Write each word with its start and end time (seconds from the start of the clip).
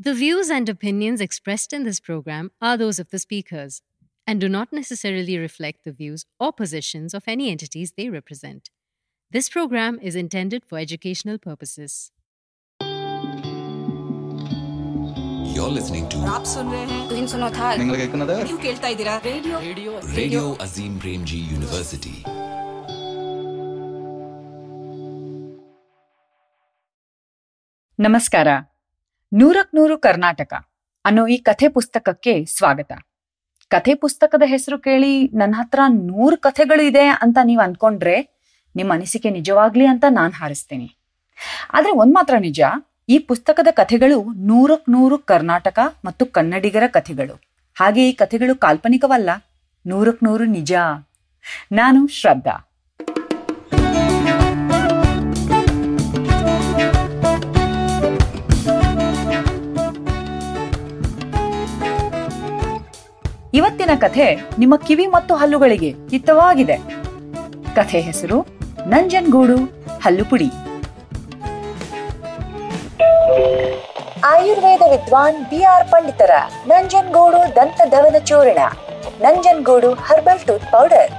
The 0.00 0.14
views 0.14 0.50
and 0.50 0.68
opinions 0.68 1.20
expressed 1.20 1.72
in 1.72 1.84
this 1.84 2.00
program 2.00 2.50
are 2.60 2.76
those 2.76 2.98
of 2.98 3.10
the 3.10 3.18
speakers 3.18 3.80
and 4.26 4.40
do 4.40 4.48
not 4.48 4.72
necessarily 4.72 5.38
reflect 5.38 5.84
the 5.84 5.92
views 5.92 6.24
or 6.40 6.52
positions 6.52 7.14
of 7.14 7.24
any 7.28 7.50
entities 7.50 7.92
they 7.92 8.08
represent. 8.10 8.70
This 9.30 9.48
program 9.48 9.98
is 10.02 10.14
intended 10.16 10.64
for 10.64 10.78
educational 10.78 11.38
purposes. 11.38 12.10
You're 15.54 15.70
listening 15.70 16.06
to 16.12 16.18
आप 16.36 16.44
सुन 16.52 16.70
रहे 16.72 16.84
हैं 16.92 17.00
तुम 17.10 17.26
सुनो 17.32 17.48
था 17.56 17.66
നിങ്ങൾ 17.80 17.96
കേൾക്കുന്നത് 18.00 18.34
ನೀವು 18.48 18.60
ಕೇಳ್ತಾ 18.66 18.88
ಇದ್ದೀರಾ 18.94 19.14
radio 19.26 19.56
Radio 20.20 20.42
Azim 20.66 20.92
Premji 21.04 21.40
University. 21.58 22.16
ನಮಸ್ಕಾರ 27.98 28.48
ನೂರಕ್ 29.31 29.75
ನೂರು 29.75 29.97
ಕರ್ನಾಟಕ 29.97 30.53
ಅನ್ನೋ 31.05 31.27
ಈ 31.27 31.37
ಕಥೆ 31.37 31.67
ಪುಸ್ತಕಕ್ಕೆ 31.67 32.45
ಸ್ವಾಗತ. 32.45 32.91
ಕಥೆ 33.69 33.93
ಪುಸ್ತಕದ 33.95 34.41
ಹೆಸರು 34.45 34.79
ಕೇಳಿ 34.79 35.27
ನನ್ನ 35.27 35.55
ಹತ್ರ 35.57 35.79
ನೂರು 35.87 36.37
ಕಥೆಗಳು 36.37 36.81
ಇದೆ 36.81 37.05
ಅಂತ 37.07 37.37
ನೀವು 37.43 37.61
ಅನ್ಕೊಂಡ್ರೆ 37.61 38.15
ನಿಮ್ಮ 38.75 38.93
ಅನಿಸಿಕೆ 38.93 39.29
ನಿಜವಾಗ್ಲಿ 39.29 39.85
ಅಂತ 39.85 40.05
ನಾನು 40.09 40.31
ಹಾರಿಸ್ತೀನಿ. 40.31 40.97
ಆದ್ರೆ 41.73 41.91
ಒಂದ್ 41.91 42.13
ಮಾತ್ರ 42.13 42.35
ನಿಜ, 42.37 42.61
ಈ 43.09 43.19
ಪುಸ್ತಕದ 43.19 43.67
ಕಥೆಗಳು 43.71 44.23
ನೂರಕ್ 44.23 44.89
ನೂರು 44.89 45.17
ಕರ್ನಾಟಕ 45.17 45.79
ಮತ್ತು 46.05 46.25
ಕನ್ನಡಿಗರ 46.25 46.83
ಕಥೆಗಳು. 46.87 47.35
ಹಾಗೆ 47.77 48.09
ಈ 48.09 48.13
ಕಥೆಗಳು 48.13 48.55
ಕಾಲ್ಪನಿಕವಲ್ಲ, 48.55 49.29
ನೂರಕ್ 49.85 50.23
ನೂರು 50.23 50.43
ನಿಜ. 50.43 50.73
ನಾನು 51.71 52.07
ಶ್ರದ್ಧಾ. 52.07 52.68
ಇವತ್ತಿನ 63.69 63.93
ಕಥೆ 64.03 64.25
ನಿಮ್ಮ 64.61 64.75
ಕಿವಿ 64.85 65.03
ಮತ್ತು 65.15 65.33
ಹಲ್ಲುಗಳಿಗೆ 65.39 65.89
ಹಿತವಾಗಿದೆ. 66.11 66.77
ಕಥೆ 67.75 67.99
ಹೆಸರು 68.07 68.37
ನಂಜನ್ಗೂಡು 68.91 69.57
ಹಲ್ಲುಪುಡಿ. 70.03 70.47
ಆಯುರ್ವೇದ 74.31 74.83
ವಿದ್ವಾನ್ 74.93 75.37
ಬಿ 75.51 75.59
ಆರ್ 75.73 75.87
ಪಂಡಿತರ 75.93 76.31
ನಂಜನ್ಗೂಡು 76.71 77.41
ದಂತ 77.59 77.79
ದವನ 77.93 78.17
ಚೂರ್ಣ. 78.31 78.59
Nanjangud 79.25 79.91
herbal 80.09 80.43
tooth 80.49 80.67
powder. 80.75 81.13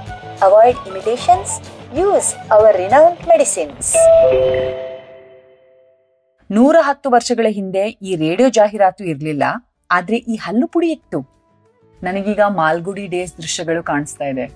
Avoid 0.47 0.83
imitations 0.91 1.55
use 2.01 2.31
our 2.57 2.77
renowned 2.83 3.25
medicines 3.33 3.91
ನೂರ 6.49 6.75
ಹತ್ತು 6.89 7.09
ವರ್ಷಗಳ 7.17 7.47
ಹಿಂದೆ 7.59 7.85
ಈ 8.07 8.13
ರೇಡಿಯೋ 8.25 8.49
ಜಾಹೀರಾತು 8.59 9.05
ಇರಲಿಲ್ಲ 9.13 9.43
ಆದ್ರೆ 9.97 10.19
ಈ 10.33 10.37
ಹಲ್ಲು 10.47 10.67
ಪುಡಿ 10.75 10.89
ಇತ್ತು. 10.97 11.21
ನನಗೀಗ 12.03 12.39
ಮಾಲ್ಗುಡಿ 12.47 13.07
ಡೇಸ್ 13.07 13.37
ದೃಶ್ಯಗಳು 13.37 13.83
ಕಾಣಿಸ್ತಾ 13.83 14.25
ಇದೆ. 14.25 14.51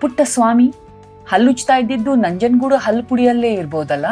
ಪುಟ್ಟ 0.00 0.20
ಸ್ವಾಮಿ 0.24 0.74
ಹಲ್ಲುಚ್ತಾ 1.28 1.76
ಇದ್ದಿದ್ದು 1.76 2.14
ನಂಜನಗೂಡು 2.14 2.76
ಹಲ್ಲು 2.76 3.04
ಪುಡಿಯಲ್ಲೇ 3.04 3.52
ಇರ್ಬೋದಲ್ಲ? 3.54 4.06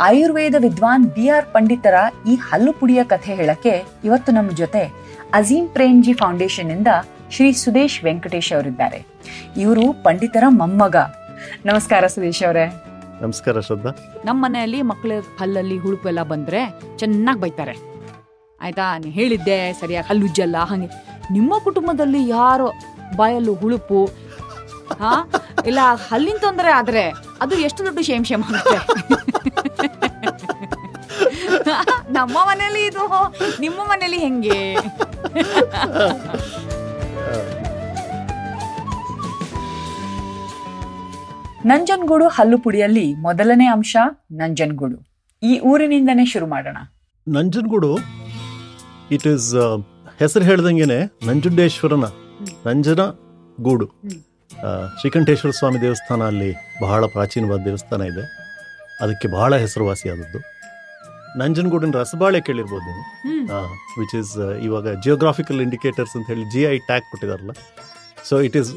ಆಯುರ್ವೇದ 0.00 0.54
ವಿದ್ವಾನ್ 0.58 1.06
ಬಿ 1.06 1.28
ಆರ್ 1.28 1.46
ಪಂಡಿತರ 1.46 1.94
ಈ 2.30 2.34
ಹಲ್ಲು 2.34 2.72
ಪುಡಿಯ 2.72 3.04
ಕಥೆ 3.04 3.34
ಹೇಳಕ್ಕೆ 3.34 3.84
ಇವತ್ತು 4.04 4.32
ನಮ್ಮ 4.32 4.50
ಜೊತೆ 4.50 4.92
ಅಜೀಂ 5.34 5.68
ಪ್ರೇಮ್ಜಿ 5.68 6.12
ಫೌಂಡೇಶನ್ 6.12 6.70
ಇಂದ 6.70 6.86
ಶ್ರೀ 7.30 7.52
ಸುದೇಶ್ 7.52 8.04
ವೆಂಕಟೇಶ್ 8.04 8.52
ಅವರಿದ್ದಾರೆ. 8.52 9.06
ಇವರು 9.56 9.92
ಪಂಡಿತರ 9.92 10.44
ಮೊಮ್ಮಗ. 10.48 10.96
ನಮಸ್ಕಾರ 11.66 12.06
ಸುದೇಶ್ 12.06 12.42
ಅವರೇ. 12.46 12.66
ನಮಸ್ಕಾರ 13.22 13.60
ಶ್ರದ್ಧಾ. 13.60 14.22
ನಮ್ಮ 14.24 14.44
ಮನೆಯಲ್ಲಿ 14.44 14.82
ಮಕ್ಕಳ 14.82 15.12
ಹಲ್ಲಲ್ಲಿ 15.40 15.78
ಹುಳುಪೆಲ್ಲ 15.78 16.22
ಬಂದ್ರೆ 16.22 16.80
ಚೆನ್ನಾಗಿ 16.96 17.40
ಬೈತಾರೆ. 17.40 17.76
ಆಯ್ತಾ? 18.60 18.98
ನೀ 18.98 19.10
ಹೇಳಿದ್ದೆ 19.10 19.72
ಸರಿಯಾಗಿ 19.72 20.08
ಹಲ್ಲುಜ್ಜಲ್ಲ 20.08 20.56
ಹಾಗೆ. 20.56 21.07
ನಿಮ್ಮ 21.30 21.58
ಕುಟುಂಬದಲ್ಲಿ 21.64 22.28
ಯಾರೋ 22.28 22.68
ಬಾಯಲ್ಲೂ 23.16 23.54
ಹುಳುಪು, 23.54 24.00
ಹಾ? 25.00 25.12
ಇಲ್ಲ 25.66 25.78
ಹಲ್ಲಿನ 26.08 26.38
ತೊಂದರೆ 26.40 26.70
ಆದ್ರೆ 26.70 27.04
ಅದು 27.40 27.54
ಎಷ್ಟು 27.66 27.80
ದೊಡ್ಡ 27.86 27.98
ಶೇಮ್ 28.02 28.24
ಶೇಮ್ 28.24 28.44
ಆಗುತ್ತೆ. 28.48 28.78
ನಮ್ಮ 32.10 32.36
ಮನೇಲಿ 32.50 32.86
ಇದು 32.86 33.04
ನಿಮ್ಮ 33.60 33.80
ಮನೇಲಿ 33.90 34.18
ಹೆಂಗೆ? 34.18 34.58
ನಂಜನಗೂಡು 41.64 42.28
ಹಲ್ಲು 42.28 42.58
ಪುಡಿಯಲ್ಲಿ 42.58 43.14
ಮೊದಲನೇ 43.22 43.66
ಅಂಶ 43.66 43.96
ನಂಜನಗೂಡು. 44.32 44.98
ಈ 45.42 45.58
ಊರಿನಿಂದನೇ 45.60 46.24
ಶುರು 46.26 46.46
ಮಾಡೋಣ. 46.46 46.78
ನಂಜನಗೂಡು 47.26 47.90
ಇಟ್ 49.10 49.26
ಈಸ್ 49.26 49.48
ಹೆಸರು 50.20 50.44
ಹೇಳ್ದಂಗೆನೆ 50.48 50.96
ನಂಜುಂಡೇಶ್ವರನ 51.26 52.06
ನಂಜನ 52.66 53.02
ಗೂಡು. 53.66 53.86
ಶ್ರೀಕಂಠೇಶ್ವರ 55.00 55.52
ಸ್ವಾಮಿ 55.58 55.78
ದೇವಸ್ಥಾನ 55.84 56.22
ಅಲ್ಲಿ 56.30 56.48
ಬಹಳ 56.84 57.00
ಪ್ರಾಚೀನವಾದ 57.14 57.60
ದೇವಸ್ಥಾನ 57.68 58.00
ಇದೆ. 58.12 58.24
ಅದಕ್ಕೆ 59.04 59.26
ಬಹಳ 59.36 59.50
ಹೆಸರುವಾಸಿಯಾದದ್ದು. 59.64 60.38
ನಂಜನಗೂಡಿನ 61.40 61.92
ರಸಬಾಳೆ 62.00 62.40
ಕೇಳಿರ್ಬೋದು 62.48 62.86
ನೀವು. 62.88 63.60
ವಿಚ್ 64.00 64.14
ಇಸ್ 64.20 64.32
ಇವಾಗ 64.66 64.94
ಜಿಯೋಗ್ರಾಫಿಕಲ್ 65.04 65.60
ಇಂಡಿಕೇಟರ್ಸ್ 65.66 66.14
ಅಂತ 66.18 66.26
ಹೇಳಿ 66.32 66.46
G 66.54 66.62
I 66.74 66.76
tag 66.88 67.06
ಕೊಟ್ಟಿದಾರಲ್ಲ. 67.10 67.54
So 68.28 68.34
it 68.48 68.56
is 68.60 68.70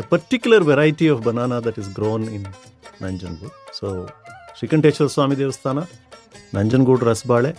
a 0.00 0.04
particular 0.14 0.64
variety 0.72 1.08
of 1.14 1.20
banana 1.28 1.58
that 1.66 1.80
is 1.82 1.90
grown 1.98 2.26
in 2.36 2.46
Nanjangud. 3.04 3.52
So 3.80 3.86
Srikanteshwara 4.60 5.10
Swamy 5.16 5.36
ದೇವಸ್ಥಾನ 5.42 5.78
ನಂಜನಗೂಡು 6.58 7.04
ರಸಬಾಳೆ 7.12 7.52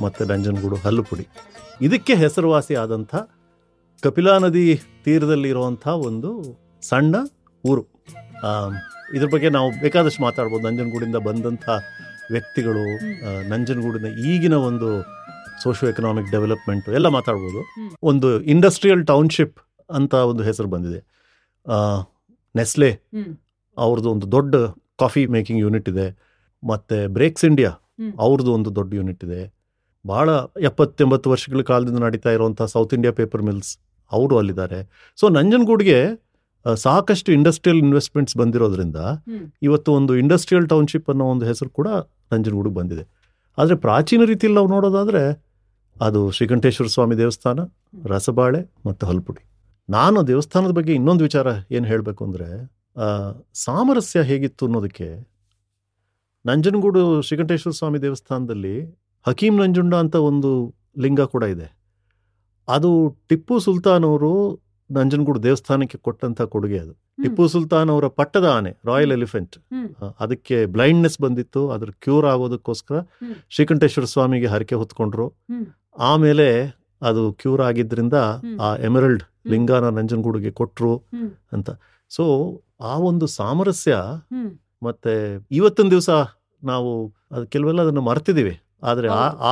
ಮತ್ತು 0.00 0.24
ನಂಜನಗೂಡು 0.24 0.76
ಹಲ್ಲುಪುಡಿ. 0.76 1.26
ಇದಕ್ಕೆ 1.82 2.14
ಹೆಸರುವಾಸಿ 2.14 2.74
ಆದಂಥ 2.74 3.14
ಕಪಿಲಾ 4.02 4.38
ನದಿ 4.38 4.80
ತೀರದಲ್ಲಿರುವಂಥ 5.04 5.86
ಒಂದು 5.88 6.30
ಸಣ್ಣ 6.82 7.16
ಊರು. 7.64 7.82
ಇದ್ರ 9.14 9.28
ಬಗ್ಗೆ 9.32 9.48
ನಾವು 9.48 9.80
ಬೇಕಾದಷ್ಟು 9.80 10.22
ಮಾತಾಡ್ಬೋದು. 10.22 10.62
ನಂಜನಗೂಡಿಂದ 10.68 11.16
ಬಂದಂಥ 11.16 11.68
ವ್ಯಕ್ತಿಗಳು 12.30 12.84
ನಂಜನಗೂಡಿನ 13.48 14.06
ಈಗಿನ 14.06 14.54
ಒಂದು 14.54 15.02
ಸೋಷಿಯೋ 15.62 15.90
ಎಕನಾಮಿಕ್ 15.90 16.30
ಡೆವಲಪ್ಮೆಂಟು 16.30 16.92
ಎಲ್ಲ 16.92 17.08
ಮಾತಾಡ್ಬೋದು. 17.08 17.60
ಒಂದು 18.02 18.40
ಇಂಡಸ್ಟ್ರಿಯಲ್ 18.40 19.06
ಟೌನ್ಶಿಪ್ 19.06 19.60
ಅಂತ 19.90 20.14
ಒಂದು 20.14 20.42
ಹೆಸರು 20.42 20.68
ಬಂದಿದೆ. 20.68 21.00
ನೆಸ್ಲೆ. 22.56 22.90
ಅವ್ರದ್ದು 23.76 24.10
ಒಂದು 24.10 24.32
ದೊಡ್ಡ 24.32 24.56
ಕಾಫಿ 24.98 25.26
ಮೇಕಿಂಗ್ 25.26 25.60
ಯೂನಿಟ್ 25.60 25.88
ಇದೆ. 25.88 26.06
ಮತ್ತು 26.68 27.08
ಬ್ರೇಕ್ಸ್ 27.08 27.44
ಇಂಡಿಯಾ. 27.44 27.70
ಅವ್ರದ್ದು 28.18 28.52
ಒಂದು 28.52 28.74
ದೊಡ್ಡ 28.74 28.94
ಯೂನಿಟ್ 28.94 29.24
ಇದೆ. 29.24 29.55
ಭಾಳ 30.12 30.28
ಎಪ್ಪತ್ತೆಂಬತ್ತು 30.68 31.26
ವರ್ಷಗಳ 31.32 31.62
ಕಾಲದಿಂದ 31.70 32.00
ನಡೀತಾ 32.06 32.30
ಇರುವಂಥ 32.36 32.62
ಸೌತ್ 32.74 32.92
ಇಂಡಿಯಾ 32.96 33.12
ಪೇಪರ್ 33.20 33.42
ಮಿಲ್ಸ್ 33.48 33.72
ಅವರು 34.12 34.34
ಅಲ್ಲಿದ್ದಾರೆ. 34.40 34.80
ಸೊ 35.18 35.26
ನಂಜನಗೂಡಿಗೆ 35.36 35.98
ಸಾಕಷ್ಟು 36.84 37.30
ಇಂಡಸ್ಟ್ರಿಯಲ್ 37.38 37.80
ಇನ್ವೆಸ್ಟ್ಮೆಂಟ್ಸ್ 37.86 38.36
ಬಂದಿರೋದ್ರಿಂದ 38.40 38.98
ಇವತ್ತು 39.62 39.90
ಒಂದು 39.98 40.12
ಇಂಡಸ್ಟ್ರಿಯಲ್ 40.22 40.66
ಟೌನ್ಶಿಪ್ 40.72 41.08
ಅನ್ನೋ 41.12 41.26
ಒಂದು 41.34 41.44
ಹೆಸರು 41.50 41.70
ಕೂಡ 41.78 41.88
ನಂಜನಗೂಡಿಗೆ 42.32 42.76
ಬಂದಿದೆ. 42.80 43.04
ಆದರೆ 43.58 43.76
ಪ್ರಾಚೀನ 43.86 44.22
ರೀತಿಯಲ್ಲಿ 44.32 44.58
ನಾವು 44.60 44.70
ನೋಡೋದಾದರೆ 44.76 45.22
ಅದು 45.96 46.20
ಶ್ರೀಕಂಠೇಶ್ವರ 46.36 46.88
ಸ್ವಾಮಿ 46.94 47.14
ದೇವಸ್ಥಾನ 47.22 47.60
ರಸಬಾಳೆ 48.12 48.60
ಮತ್ತು 48.86 49.02
ಹಲ್ಪುಡಿ. 49.10 49.42
ನಾನು 49.88 50.18
ದೇವಸ್ಥಾನದ 50.30 50.72
ಬಗ್ಗೆ 50.78 50.92
ಇನ್ನೊಂದು 50.98 51.22
ವಿಚಾರ 51.28 51.46
ಏನು 51.76 51.86
ಹೇಳಬೇಕು 51.92 52.22
ಅಂದರೆ 52.26 52.48
ಸಾಮರಸ್ಯ 53.66 54.20
ಹೇಗಿತ್ತು 54.30 54.62
ಅನ್ನೋದಕ್ಕೆ 54.68 55.08
ನಂಜನಗೂಡು 56.44 57.02
ಶ್ರೀಕಂಠೇಶ್ವರ 57.26 57.74
ಸ್ವಾಮಿ 57.80 57.98
ದೇವಸ್ಥಾನದಲ್ಲಿ 58.06 58.76
ಹಕೀಂ 59.26 59.58
ನಂಜುಂಡ 59.60 59.94
ಅಂತ 59.94 60.14
ಒಂದು 60.14 60.50
ಲಿಂಗ 60.98 61.20
ಕೂಡ 61.20 61.42
ಇದೆ. 61.42 61.66
ಅದು 62.68 63.16
ಟಿಪ್ಪು 63.28 63.58
ಸುಲ್ತಾನ್ 63.58 64.04
ಅವರು 64.04 64.30
ನಂಜನಗೂಡು 64.90 65.42
ದೇವಸ್ಥಾನಕ್ಕೆ 65.42 65.98
ಕೊಟ್ಟಂಥ 65.98 66.42
ಕೊಡುಗೆ 66.42 66.78
ಅದು. 66.78 66.92
ಟಿಪ್ಪು 67.22 67.48
ಸುಲ್ತಾನ್ 67.48 67.90
ಅವರ 67.90 68.06
ಪಟ್ಟದ 68.06 68.44
ಆನೆ 68.44 68.72
ರಾಯಲ್ 68.84 69.12
ಎಲಿಫೆಂಟ್. 69.12 69.56
ಅದಕ್ಕೆ 70.20 70.66
ಬ್ಲೈಂಡ್ನೆಸ್ 70.66 71.20
ಬಂದಿತ್ತು 71.20 71.70
ಅದ್ರ 71.70 71.90
ಕ್ಯೂರ್ 71.90 72.26
ಆಗೋದಕ್ಕೋಸ್ಕರ. 72.26 72.96
ಶ್ರೀಕಂಠೇಶ್ವರ 73.50 74.04
ಸ್ವಾಮಿಗೆ 74.04 74.46
ಹರಕೆ 74.46 74.74
ಹೊತ್ಕೊಂಡ್ರು. 74.74 75.26
ಆಮೇಲೆ 75.98 76.48
ಅದು 77.02 77.32
ಕ್ಯೂರ್ 77.32 77.62
ಆಗಿದ್ರಿಂದ 77.62 78.14
ಆ 78.60 78.76
ಎಮರಲ್ಡ್ 78.76 79.22
ಲಿಂಗಾನ 79.46 79.88
ನಂಜನಗೂಡಿಗೆ 79.88 80.50
ಕೊಟ್ಟರು 80.50 80.96
ಅಂತ. 81.52 81.70
ಸೊ 82.10 82.24
ಆ 82.80 82.98
ಒಂದು 82.98 83.26
ಸಾಮರಸ್ಯ. 83.26 83.96
ಮತ್ತೆ 84.82 85.46
ಇವತ್ತಿನ 85.50 85.88
ದಿವಸ 85.90 86.10
ನಾವು 86.62 86.90
ಅದು 87.32 87.46
ಕೆಲವೆಲ್ಲ 87.46 87.82
ಅದನ್ನು 87.82 88.00
ಮರ್ತಿದ್ದೀವಿ. 88.00 88.54
ಆದರೆ 88.82 89.08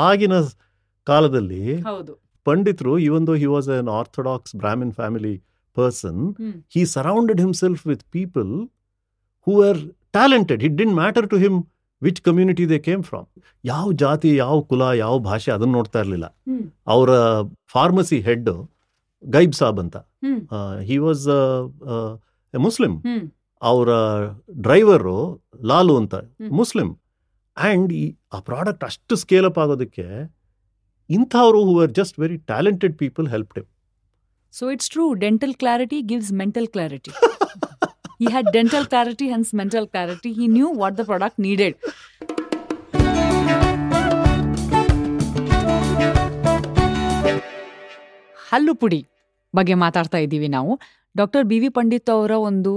ಆಗಿನ 0.07 0.37
ಕಾಲದಲ್ಲಿ 1.07 1.65
ಪಂಡಿತರು 2.47 2.95
even 3.09 3.27
though 3.27 3.35
he 3.43 3.49
was 3.55 3.69
an 3.77 3.91
orthodox 4.01 4.55
brahmin 4.63 4.93
family 4.93 5.35
person 5.77 6.23
he 6.75 6.83
surrounded 6.97 7.41
himself 7.45 7.87
with 7.91 8.05
people 8.17 8.51
who 9.47 9.55
are 9.69 9.81
talented 10.17 10.63
it 10.69 10.77
didn't 10.81 10.95
matter 11.03 11.29
to 11.35 11.39
him 11.45 11.59
which 12.03 12.21
community 12.21 12.65
they 12.71 12.79
came 12.79 13.03
came 13.03 13.03
from. 13.11 13.25
ಯಾವ 13.65 13.87
ಜಾತಿ 14.03 14.31
ಯಾವ 14.37 14.57
ಕುಲ 14.71 14.83
ಯಾವ 15.03 15.15
ಭಾಷೆ 15.19 15.51
ಅದನ್ನು 15.53 15.75
ನೋಡ್ತಾ 15.79 15.99
ಇರಲಿಲ್ಲ. 16.05 16.27
ಅವರ 16.95 17.11
ಫಾರ್ಮಸಿ 17.75 18.19
ಹೆಡ್ 18.21 18.51
ಗೈಬ್ 19.25 19.55
ಸಾಬ್ 19.61 19.79
ಅಂತ. 19.85 19.97
ಹಿ 20.91 20.99
ವಾಸ್ 20.99 21.25
ಮುಸ್ಲಿಂ 22.55 22.95
ಅವರ 23.63 23.89
ಡ್ರೈವರು 24.67 25.17
ಲಾಲು 25.71 25.97
ಅಂತ. 26.03 26.15
ಮುಸ್ಲಿಂ 26.61 26.91
ಆ್ಯಂಡ್ 27.57 27.91
ಈ, 27.95 28.05
ಆ 28.33 28.41
ಪ್ರಾಡಕ್ಟ್ 28.41 28.85
ಅಷ್ಟು 28.85 29.15
ಸ್ಕೇಲಪ್ 29.17 29.59
ಆಗೋದಕ್ಕೆ 29.59 30.07
ಇಂಥವರು 31.11 31.61
who 31.65 31.75
are 31.81 31.93
just 31.93 32.17
very 32.19 32.37
talented 32.47 32.95
people 32.99 33.27
help 33.29 33.53
them 33.55 33.69
so 34.55 34.65
it's 34.71 34.91
true 34.91 35.05
dental 35.23 35.55
clarity 35.55 36.01
gives 36.05 36.33
mental 36.33 36.69
clarity 36.69 37.13
he 38.21 38.27
had 38.27 38.49
dental 38.53 38.87
clarity 38.87 39.29
hence 39.29 39.53
mental 39.55 39.87
clarity 39.89 40.33
he 40.33 40.47
knew 40.49 40.69
what 40.75 40.99
the 40.99 41.05
product 41.05 41.41
needed 41.41 41.77
ಹಲ್ಲು 48.37 48.75
ಪುಡಿ 48.75 49.01
ಬಗ್ಗೆ 49.55 49.75
ಮಾತಾಡ್ತಾ 49.77 50.19
ಇದ್ದೀವಿ 50.19 50.49
ನಾವು. 50.49 50.73
Doctor 51.15 51.45
B 51.45 51.59
V 51.59 51.69
Pandit 51.69 52.11
ಅವರ 52.11 52.33
ಒಂದು 52.45 52.73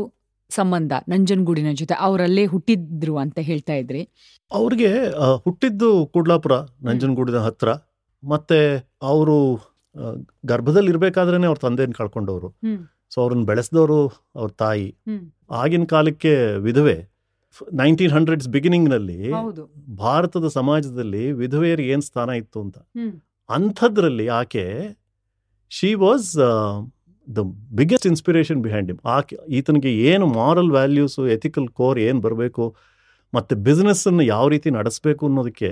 ಸಂಬಂಧ 0.50 0.94
ನಂಜನಗೂಡಿನ 1.10 1.72
ಜೊತೆ 1.72 1.94
ಅವರಲ್ಲೇ 1.94 2.46
ಹುಟ್ಟಿದ್ರು 2.46 3.18
ಅಂತ 3.18 3.40
ಹೇಳ್ತಾ 3.40 3.74
ಇದ್ರಿ. 3.74 4.02
ಅವ್ರಿಗೆ 4.52 4.92
ಹುಟ್ಟಿದ್ದು 5.44 5.90
ಕುಡ್ಲಾಪುರ 6.14 6.52
ನಂಜನಗೂಡಿನ 6.84 7.38
ಹತ್ರ. 7.38 7.70
ಮತ್ತೆ 8.24 8.60
ಅವರು 9.02 9.38
ಗರ್ಭದಲ್ಲಿ 10.46 10.90
ಇರ್ಬೇಕಾದ್ರೇನೆ 10.90 11.48
ಅವ್ರ 11.48 11.60
ತಂದೆಯನ್ನು 11.62 11.98
ಕಳ್ಕೊಂಡವರು. 11.98 12.50
ಸೊ 13.14 13.22
ಅವ್ರನ್ನ 13.22 13.46
ಬೆಳೆಸಿದವರು 13.46 14.00
ಅವ್ರ 14.36 14.50
ತಾಯಿ. 14.52 14.88
ಆಗಿನ 15.52 15.84
ಕಾಲಕ್ಕೆ 15.84 16.34
ವಿಧವೆ. 16.58 16.98
ನೈನ್ಟೀನ್ 17.74 18.12
ಹಂಡ್ರೆಡ್ಸ್ 18.12 18.48
ಬಿಗಿನಿಂಗ್ನಲ್ಲಿ 18.48 19.32
ನಲ್ಲಿ 19.32 19.98
ಭಾರತದ 19.98 20.48
ಸಮಾಜದಲ್ಲಿ 20.48 21.32
ವಿಧವೆಯರಿಗೆ 21.32 21.90
ಏನು 21.90 22.02
ಸ್ಥಾನ 22.02 22.30
ಇತ್ತು 22.30 22.62
ಅಂತ. 22.62 22.78
ಅಂಥದ್ರಲ್ಲಿ 23.50 24.28
ಆಕೆ 24.28 24.66
she 25.70 25.94
was 25.94 26.32
the 27.28 27.42
biggest 27.78 28.08
inspiration 28.08 28.60
behind 28.66 28.90
him 28.92 29.00
ಆ 29.14 29.16
ಈತನಿಗೆ 29.50 29.92
ಏನು 30.10 30.26
ಮಾರಲ್ 30.40 30.72
ವ್ಯಾಲ್ಯೂಸು 30.72 31.28
ಎಥಿಕಲ್ 31.28 31.68
ಕೋರ್ 31.80 32.00
ಏನು 32.00 32.20
ಬರಬೇಕು 32.22 32.66
ಮತ್ತು 33.34 33.56
ಬಿಸ್ನೆಸ್ಸನ್ನು 33.56 34.24
ಯಾವ 34.24 34.48
ರೀತಿ 34.48 34.70
ನಡೆಸಬೇಕು 34.70 35.24
ಅನ್ನೋದಕ್ಕೆ 35.28 35.72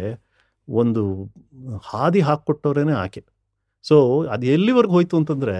ಒಂದು 0.67 1.03
ಹಾದಿ 1.83 2.19
ಹಾಕ್ಕೊಟ್ಟವ್ರೇ 2.19 2.83
ಆಕೆ. 3.05 3.21
ಸೊ 3.85 3.95
ಅದು 4.33 4.45
ಎಲ್ಲಿವರೆಗೂ 4.45 4.93
ಹೋಯಿತು 4.93 5.15
ಅಂತಂದರೆ 5.17 5.57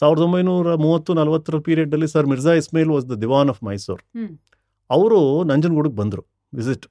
ಸಾವಿರದ 0.00 0.22
ಒಂಬೈನೂರ 0.22 0.74
ಮೂವತ್ತು 0.74 1.12
ನಲವತ್ತರ 1.14 1.56
ಪೀರಿಯಡಲ್ಲಿ 1.58 2.08
sir 2.08 2.26
Mirza 2.26 2.52
Ismail 2.60 2.90
was 2.90 3.06
the 3.10 3.16
Diwan 3.20 3.50
of 3.50 3.60
Mysore. 3.64 4.02
ಅವರು 4.90 5.44
ನಂಜನಗೂಡಿಗೆ 5.44 5.96
ಬಂದರು 6.02 6.24
ವಿಸಿಟ್ 6.52 6.86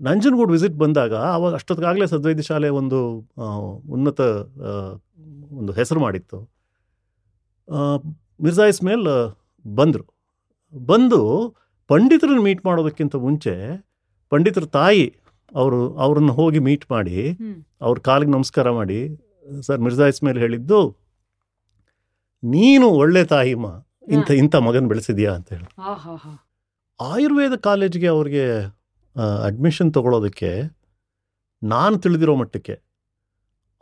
ನಂಜನಗೂಡು 0.00 0.52
ವಿಸಿಟ್ 0.52 0.76
ಬಂದಾಗ 0.82 1.14
ಅವಾಗ 1.36 1.52
ಅಷ್ಟೊತ್ತಿಗಾಗಲೇ 1.54 2.06
ಸದ್ವೈದ್ಯ 2.06 2.42
ಶಾಲೆ 2.42 2.68
ಒಂದು 2.80 2.98
ಉನ್ನತ 3.94 4.20
ಒಂದು 5.60 5.72
ಹೆಸರು 5.72 6.00
ಮಾಡಿತ್ತು. 6.00 6.38
ಮಿರ್ಜಾ 8.42 8.64
ಇಸ್ಮೇಲ್ 8.64 9.06
ಬಂದರು 9.64 10.04
ಬಂದು 10.74 11.20
ಪಂಡಿತರನ್ನು 11.90 12.42
ಮೀಟ್ 12.42 12.66
ಮಾಡೋದಕ್ಕಿಂತ 12.66 13.16
ಮುಂಚೆ 13.16 13.54
ಪಂಡಿತರ 14.32 14.64
ತಾಯಿ 14.64 15.04
ಅವರು 15.54 15.94
ಅವ್ರನ್ನ 15.94 16.30
ಹೋಗಿ 16.30 16.58
ಮೀಟ್ 16.58 16.90
ಮಾಡಿ. 16.90 17.18
ಅವ್ರ 17.80 17.98
ಕಾಲಿಗೆ 17.98 18.30
ನಮಸ್ಕಾರ 18.30 18.70
ಮಾಡಿ 18.70 18.98
ಸರ್ 19.60 19.80
ಮಿರ್ಜಾ 19.80 20.06
ಇಸ್ಮೇಲ್ 20.06 20.38
ಹೇಳಿದ್ದು 20.38 20.80
ನೀನು 22.42 22.86
ಒಳ್ಳೆ 22.88 23.24
ತಾಯಿಮ್ಮ 23.24 23.68
ಇಂಥ 24.08 24.30
ಇಂಥ 24.30 24.56
ಮಗನ 24.56 24.86
ಬೆಳೆಸಿದ್ಯಾ 24.88 25.34
ಅಂತ 25.34 25.48
ಹೇಳಿ. 25.52 25.68
ಆಯುರ್ವೇದ 27.00 27.54
ಕಾಲೇಜ್ಗೆ 27.54 28.06
ಅವ್ರಿಗೆ 28.06 28.44
ಅಡ್ಮಿಷನ್ 29.44 29.94
ತಗೊಳ್ಳೋದಕ್ಕೆ 29.94 30.50
ನಾನು 31.62 31.98
ತಿಳಿದಿರೋ 31.98 32.36
ಮಟ್ಟಕ್ಕೆ 32.36 32.74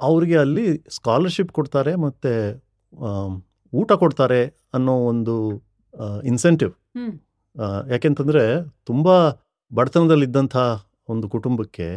ಅವರಿಗೆ 0.00 0.36
ಅಲ್ಲಿ 0.36 0.66
ಸ್ಕಾಲರ್ಶಿಪ್ 0.90 1.52
ಕೊಡ್ತಾರೆ 1.52 1.94
ಮತ್ತು 1.94 2.32
ಊಟ 3.72 3.92
ಕೊಡ್ತಾರೆ 3.92 4.40
ಅನ್ನೋ 4.74 4.94
ಒಂದು 5.10 5.34
ಇನ್ಸೆಂಟಿವ್. 6.24 6.72
ಯಾಕೆಂತಂದರೆ 7.90 8.44
ತುಂಬ 8.84 9.08
ಬಡತನದಲ್ಲಿದ್ದಂಥ 9.70 10.56
ಒಂದು 11.08 11.26
ಕುಟುಂಬಕ್ಕೆ 11.28 11.88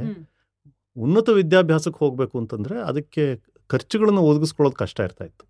ಉನ್ನತ 0.97 1.29
ವಿದ್ಯಾಭ್ಯಾಸಕ್ಕೆ 1.29 1.99
ಹೋಗಬೇಕು 2.05 2.35
ಅಂತಂದರೆ 2.39 2.75
ಅದಕ್ಕೆ 2.81 3.23
ಖರ್ಚುಗಳನ್ನು 3.69 4.21
ಒದಗಿಸ್ಕೊಳ್ಳೋದು 4.21 4.75
ಕಷ್ಟ 4.75 4.99
ಇರ್ತಾ 4.99 5.25
ಇತ್ತು. 5.25 5.45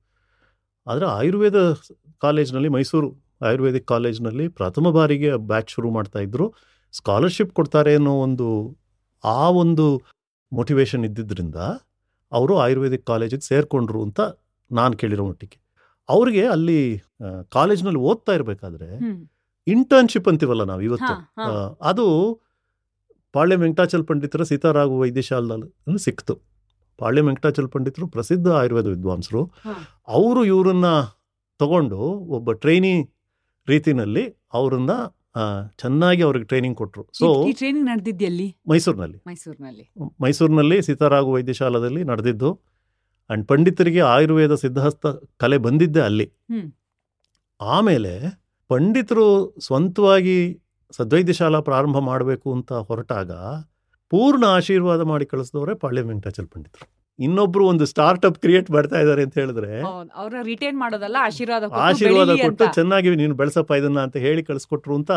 ಆದರೆ 0.87 1.05
ಆಯುರ್ವೇದ 1.17 1.59
ಕಾಲೇಜ್ನಲ್ಲಿ 2.21 2.69
ಮೈಸೂರು 2.69 3.09
ಆಯುರ್ವೇದಿಕ್ 3.41 3.87
ಕಾಲೇಜ್ನಲ್ಲಿ 3.87 4.45
ಪ್ರಥಮ 4.49 4.89
ಬಾರಿಗೆ 4.91 5.29
ಬ್ಯಾಚ್ 5.51 5.69
ಶುರು 5.69 5.89
ಮಾಡ್ತಾ 5.89 6.19
ಇದ್ರು. 6.19 6.45
ಸ್ಕಾಲರ್ಶಿಪ್ 6.93 7.51
ಕೊಡ್ತಾರೆ 7.53 7.91
ಅನ್ನೋ 7.95 8.13
ಒಂದು 8.19 8.47
ಆ 9.23 9.41
ಒಂದು 9.63 9.85
ಮೋಟಿವೇಶನ್ 10.51 11.03
ಇದ್ದಿದ್ದರಿಂದ 11.05 11.59
ಅವರು 12.31 12.53
ಆಯುರ್ವೇದಿಕ್ 12.57 13.05
ಕಾಲೇಜಿಗೆ 13.05 13.45
ಸೇರಿಕೊಂಡ್ರು 13.47 13.99
ಅಂತ 14.07 14.19
ನಾನು 14.71 14.93
ಕೇಳಿರೋ 14.97 15.25
ಮಟ್ಟಿಗೆ. 15.29 15.57
ಅವ್ರಿಗೆ 16.09 16.43
ಅಲ್ಲಿ 16.47 16.79
ಕಾಲೇಜ್ನಲ್ಲಿ 17.49 17.99
ಓದ್ತಾ 17.99 18.31
ಇರಬೇಕಾದ್ರೆ 18.31 18.89
ಇಂಟರ್ನ್ಶಿಪ್ 19.67 20.27
ಅಂತೀವಲ್ಲ 20.27 20.63
ನಾವು 20.63 20.81
ಇವತ್ತು. 20.81 21.15
ಅದು 21.81 22.05
ಪಾಳ್ಯ 23.33 23.55
ವೆಂಕಟಾಚಲ 23.55 24.01
ಪಂಡಿತರ 24.01 24.43
ಸೀತಾರಾಘು 24.43 24.95
ವೈದ್ಯಶಾಲದಲ್ಲಿ 24.99 25.69
ಸಿಕ್ತು. 25.97 26.35
ಪಾಳ್ಯ 26.99 27.21
ವೆಂಕಟಾಚಲ 27.21 27.65
ಪಂಡಿತರು 27.65 28.07
ಪ್ರಸಿದ್ಧ 28.07 28.47
ಆಯುರ್ವೇದ 28.49 28.87
ವಿದ್ವಾಂಸರು. 28.87 29.41
ಅವರು 30.07 30.45
ಇವರನ್ನ 30.45 30.89
ತಗೊಂಡು 31.59 31.99
ಒಬ್ಬ 32.37 32.51
ಟ್ರೈನಿ 32.51 32.93
ರೀತಿನಲ್ಲಿ 33.67 34.23
ಅವರನ್ನ 34.53 34.91
ಚೆನ್ನಾಗಿ 35.77 36.21
ಅವ್ರಿಗೆ 36.21 36.45
ಟ್ರೈನಿಂಗ್ 36.45 36.77
ಕೊಟ್ಟರು 36.77 37.03
ಸೊ 37.13 37.27
ಟ್ರೈನಿಂಗ್ 37.51 37.85
ನಡೆದಿದ್ದಲ್ಲಿ 37.85 38.47
ಮೈಸೂರಿನಲ್ಲಿ. 38.69 39.19
ಮೈಸೂರಿನಲ್ಲಿ. 39.27 39.85
ಮೈಸೂರಿನಲ್ಲಿ 40.21 40.77
ಸೀತಾರಾಘು 40.81 41.31
ವೈದ್ಯಶಾಲದಲ್ಲಿ 41.31 42.03
ನಡೆದಿದ್ದು. 42.03 42.49
ಆ್ಯಂಡ್ 43.29 43.47
ಪಂಡಿತರಿಗೆ 43.47 44.01
ಆಯುರ್ವೇದ 44.01 44.53
ಸಿದ್ಧಹಸ್ತ 44.55 45.07
ಕಲೆ 45.37 45.57
ಬಂದಿದ್ದೆ 45.57 46.01
ಅಲ್ಲಿ. 46.01 46.27
ಆಮೇಲೆ 47.61 48.13
ಪಂಡಿತರು 48.69 49.25
ಸ್ವಂತವಾಗಿ 49.59 50.37
ಸದ್ವೈದ್ಯ 50.91 51.33
ಶಾಲಾ 51.33 51.59
ಪ್ರಾರಂಭ 51.59 51.97
ಮಾಡಬೇಕು 51.97 52.53
ಅಂತ 52.53 52.73
ಹೊರಟಾಗ 52.73 53.31
ಪೂರ್ಣ 54.11 54.45
ಆಶೀರ್ವಾದ 54.45 55.01
ಮಾಡಿ 55.01 55.25
ಕಳಿಸಿದವರೇ 55.25 55.73
ಪಾಳ್ಯ 55.75 56.01
ವೆಂಕಟಾಚಲ 56.01 56.45
ಪಂಡಿತರು. 56.53 56.85
ಇನ್ನೊಬ್ರು 57.19 57.67
ಒಂದು 57.67 57.85
ಸ್ಟಾರ್ಟ್ಅಪ್ 57.85 58.37
ಕ್ರಿಯೇಟ್ 58.39 58.71
ಮಾಡ್ತಾ 58.71 58.99
ಇದ್ದಾರೆ 58.99 59.23
ಅಂತ 59.23 59.37
ಹೇಳಿದ್ರೆ 59.37 59.81
ಅವ್ರ 60.15 60.33
ರಿಟೈನ್ 60.43 60.77
ಮಾಡೋದಲ್ಲ 60.79 61.17
ಆಶೀರ್ವಾದ 61.19 61.63
ಕೊಟ್ಟು 61.63 61.81
ಆಶೀರ್ವಾದ 61.81 62.29
ಕೊಟ್ಟು 62.41 62.73
ಚೆನ್ನಾಗಿ 62.73 63.15
ನೀನು 63.15 63.35
ಬೆಳೆಸಪ್ಪ 63.35 63.71
ಇದನ್ನ 63.71 63.99
ಅಂತ 63.99 64.17
ಹೇಳಿ 64.17 64.43
ಕಳಿಸ್ಕೊಟ್ರು 64.43 64.95
ಅಂತ 64.95 65.11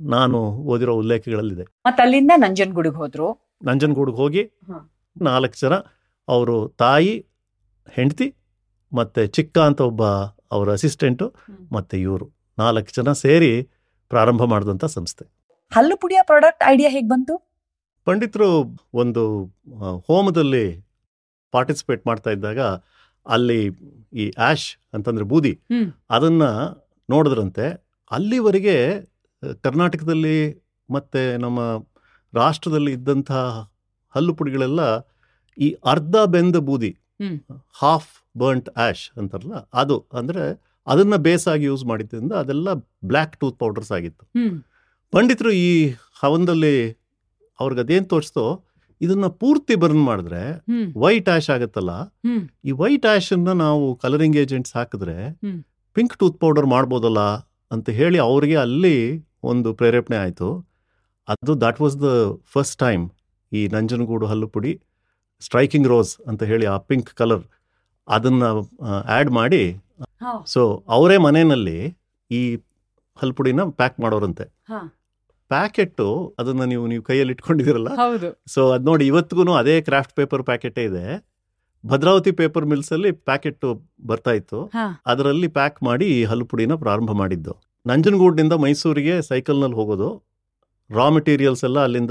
ನಾನು 0.00 0.38
ಓದಿರೋ 0.72 0.94
ಉಲ್ಲೇಖಗಳಲ್ಲಿದೆ. 0.94 1.62
ಮತ್ತೆ 1.86 2.02
ಅಲ್ಲಿಂದ 2.02 2.30
ನಂಜನಗೂಡಿಗೆ 2.36 2.96
ಹೋದ್ರು. 2.96 3.28
ನಂಜನಗೂಡಿಗೆ 3.64 4.16
ಹೋಗಿ. 4.16 4.42
ನಾಲ್ಕು 5.20 5.58
ಜನ 5.60 5.74
ಅವರು 6.28 6.56
ತಾಯಿ 6.78 7.12
ಹೆಂಡತಿ 7.90 8.28
ಮತ್ತೆ 8.92 9.22
ಚಿಕ್ಕ 9.26 9.58
ಅಂತ 9.58 9.80
ಒಬ್ಬ 9.80 10.02
ಅವರ 10.54 10.72
ಅಸಿಸ್ಟೆಂಟು 10.72 11.26
ಮತ್ತು 11.72 11.96
ಇವರು. 11.96 12.26
ನಾಲ್ಕು 12.58 12.92
ಜನ 12.96 13.12
ಸೇರಿ 13.22 13.52
ಪ್ರಾರಂಭ 14.10 14.42
ಮಾಡಿದಂಥ 14.44 14.84
ಸಂಸ್ಥೆ. 14.96 15.24
ಹಲ್ಲು 15.70 15.96
ಪುಡಿಯ 15.96 16.20
ಪ್ರಾಡಕ್ಟ್ 16.22 16.62
ಐಡಿಯಾ 16.68 16.90
ಹೇಗೆ 16.90 17.08
ಬಂತು? 17.08 17.34
ಪಂಡಿತರು 18.04 18.50
ಒಂದು 18.94 19.24
ಹೋಮದಲ್ಲಿ 20.06 20.64
ಪಾರ್ಟಿಸಿಪೇಟ್ 21.54 22.06
ಮಾಡ್ತಾ 22.06 22.30
ಇದ್ದಾಗ 22.30 22.60
ಅಲ್ಲಿ 23.26 23.60
ಈ 24.12 24.24
ಆಶ್ 24.30 24.68
ಅಂತಂದ್ರೆ 24.94 25.24
ಬೂದಿ. 25.24 25.52
ಅದನ್ನ 26.10 26.44
ನೋಡಿದ್ರಂತೆ. 27.10 27.66
ಅಲ್ಲಿವರೆಗೆ 28.10 28.76
ಕರ್ನಾಟಕದಲ್ಲಿ 29.62 30.36
ಮತ್ತೆ 30.90 31.36
ನಮ್ಮ 31.36 31.60
ರಾಷ್ಟ್ರದಲ್ಲಿ 32.34 32.92
ಇದ್ದಂಥ 32.92 33.30
ಹಲ್ಲು 34.14 34.34
ಪುಡಿಗಳೆಲ್ಲ 34.34 34.82
ಈ 35.58 35.68
ಅರ್ಧ 35.84 36.16
ಬೆಂದ 36.24 36.56
ಬೂದಿ 36.56 36.90
ಹಾಫ್ 37.82 38.10
ಬರ್ಂಟ್ 38.38 38.68
ಆಶ್ 38.78 39.04
ಅಂತಾರಲ್ಲ 39.16 39.56
ಅದು 39.74 39.96
ಅಂದ್ರೆ 40.12 40.44
ಅದನ್ನ 40.86 41.16
ಬೇಸಾಗಿ 41.16 41.64
ಯೂಸ್ 41.64 41.84
ಮಾಡಿದ್ದರಿಂದ 41.84 42.32
ಅದೆಲ್ಲ 42.32 42.68
ಬ್ಲ್ಯಾಕ್ 43.04 43.36
ಟೂತ್ 43.36 43.58
ಪೌಡರ್ಸ್ 43.58 43.92
ಆಗಿತ್ತು. 43.92 44.24
ಪಂಡಿತರು 45.12 45.50
ಈ 45.50 45.70
ಹವನದಲ್ಲಿ 46.22 46.76
ಅವ್ರಿಗೆ 47.60 47.80
ಅದೇನು 47.80 48.06
ತೋರಿಸ್ತೋ 48.06 48.44
ಇದನ್ನ 49.00 49.26
ಪೂರ್ತಿ 49.26 49.74
ಬರ್ನ್ 49.74 50.02
ಮಾಡಿದ್ರೆ 50.04 50.42
ವೈಟ್ 50.96 51.28
ಆಶ್ 51.28 51.50
ಆಗುತ್ತಲ್ಲ 51.50 51.92
ಈ 52.64 52.72
ವೈಟ್ 52.72 53.06
ಅನ್ನ 53.32 53.52
ನಾವು 53.52 53.94
ಕಲರಿಂಗ್ 53.94 54.36
ಏಜೆಂಟ್ಸ್ 54.36 54.76
ಹಾಕಿದ್ರೆ 54.76 55.16
ಪಿಂಕ್ 55.96 56.18
ಟೂತ್ 56.18 56.40
ಪೌಡರ್ 56.40 56.66
ಮಾಡ್ಬೋದಲ್ಲ 56.66 57.20
ಅಂತ 57.70 57.90
ಹೇಳಿ 57.90 58.18
ಅವರಿಗೆ 58.18 58.56
ಅಲ್ಲಿ 58.56 58.96
ಒಂದು 59.42 59.74
ಪ್ರೇರೇಪಣೆ 59.74 60.16
ಆಯಿತು. 60.16 60.48
ಅದು 61.28 61.60
that 61.60 61.80
was 61.80 61.96
the 62.00 62.08
first 62.54 62.76
time 62.78 63.04
ಈ 63.52 63.68
ನಂಜನಗೂಡು 63.68 64.26
ಹಲ್ಲು 64.26 64.48
ಪುಡಿ 64.48 64.72
ಸ್ಟ್ರೈಕಿಂಗ್ 65.40 65.88
ರೋಸ್ 65.88 66.20
ಅಂತ 66.28 66.42
ಹೇಳಿ 66.42 66.66
ಆ 66.66 66.76
ಪಿಂಕ್ 66.78 67.10
ಕಲರ್ 67.10 67.44
ಅದನ್ನ 68.08 68.42
ಆ್ಯಡ್ 68.82 69.30
ಮಾಡಿ. 69.30 69.76
ಸೊ 70.46 70.84
ಅವರೇ 70.88 71.16
ಮನೆಯಲ್ಲಿ 71.16 71.96
ಈ 72.30 72.56
ಹಲ್ಪುಡಿನ 73.16 73.60
ಪ್ಯಾಕ್ 73.62 74.00
ಮಾಡೋರಂತೆ. 74.00 74.44
ಹಾ. 74.44 74.94
ಪ್ಯಾಕೆಟ್ಟು 75.48 76.36
ಅದನ್ನ 76.38 76.64
ನೀವು 76.64 76.86
ನೀವು 76.86 77.02
ಕೈಯಲ್ಲಿ 77.02 77.32
ಇಟ್ಕೊಂಡಿದ್ದೀರಲ್ಲ? 77.32 77.88
ಸೊ 78.46 78.70
ಅದ್ 78.70 78.84
ನೋಡಿ 78.84 79.06
ಇವತ್ತಿಗೂ 79.06 79.54
ಅದೇ 79.54 79.80
ಕ್ರಾಫ್ಟ್ 79.80 80.14
ಪೇಪರ್ 80.14 80.42
ಪ್ಯಾಕೆಟ್ 80.42 80.78
ಇದೆ. 80.78 81.28
ಭದ್ರಾವತಿ 81.86 82.32
ಪೇಪರ್ 82.32 82.66
ಮಿಲ್ಸ್ 82.66 82.92
ಅಲ್ಲಿ 82.92 83.10
ಪ್ಯಾಕೆಟ್ 83.12 83.82
ಬರ್ತಾ 84.06 84.30
ಇತ್ತು. 84.30 84.70
ಅದರಲ್ಲಿ 85.06 85.48
ಪ್ಯಾಕ್ 85.48 85.82
ಮಾಡಿ 85.82 86.20
ಈ 86.20 86.24
ಹಲ್ಪುಡಿನ 86.24 86.74
ಪ್ರಾರಂಭ 86.74 87.12
ಮಾಡಿದ್ದು. 87.12 87.56
ನಂಜನಗೂಡಿನಿಂದ 87.86 88.52
ಮೈಸೂರಿಗೆ 88.52 89.22
ಸೈಕಲ್ನಲ್ಲಿ 89.22 89.76
ಹೋಗೋದು. 89.76 90.24
ರಾ 90.94 91.08
ಮೆಟೀರಿಯಲ್ಸ್ 91.08 91.64
ಎಲ್ಲ 91.64 91.78
ಅಲ್ಲಿಂದ 91.82 92.10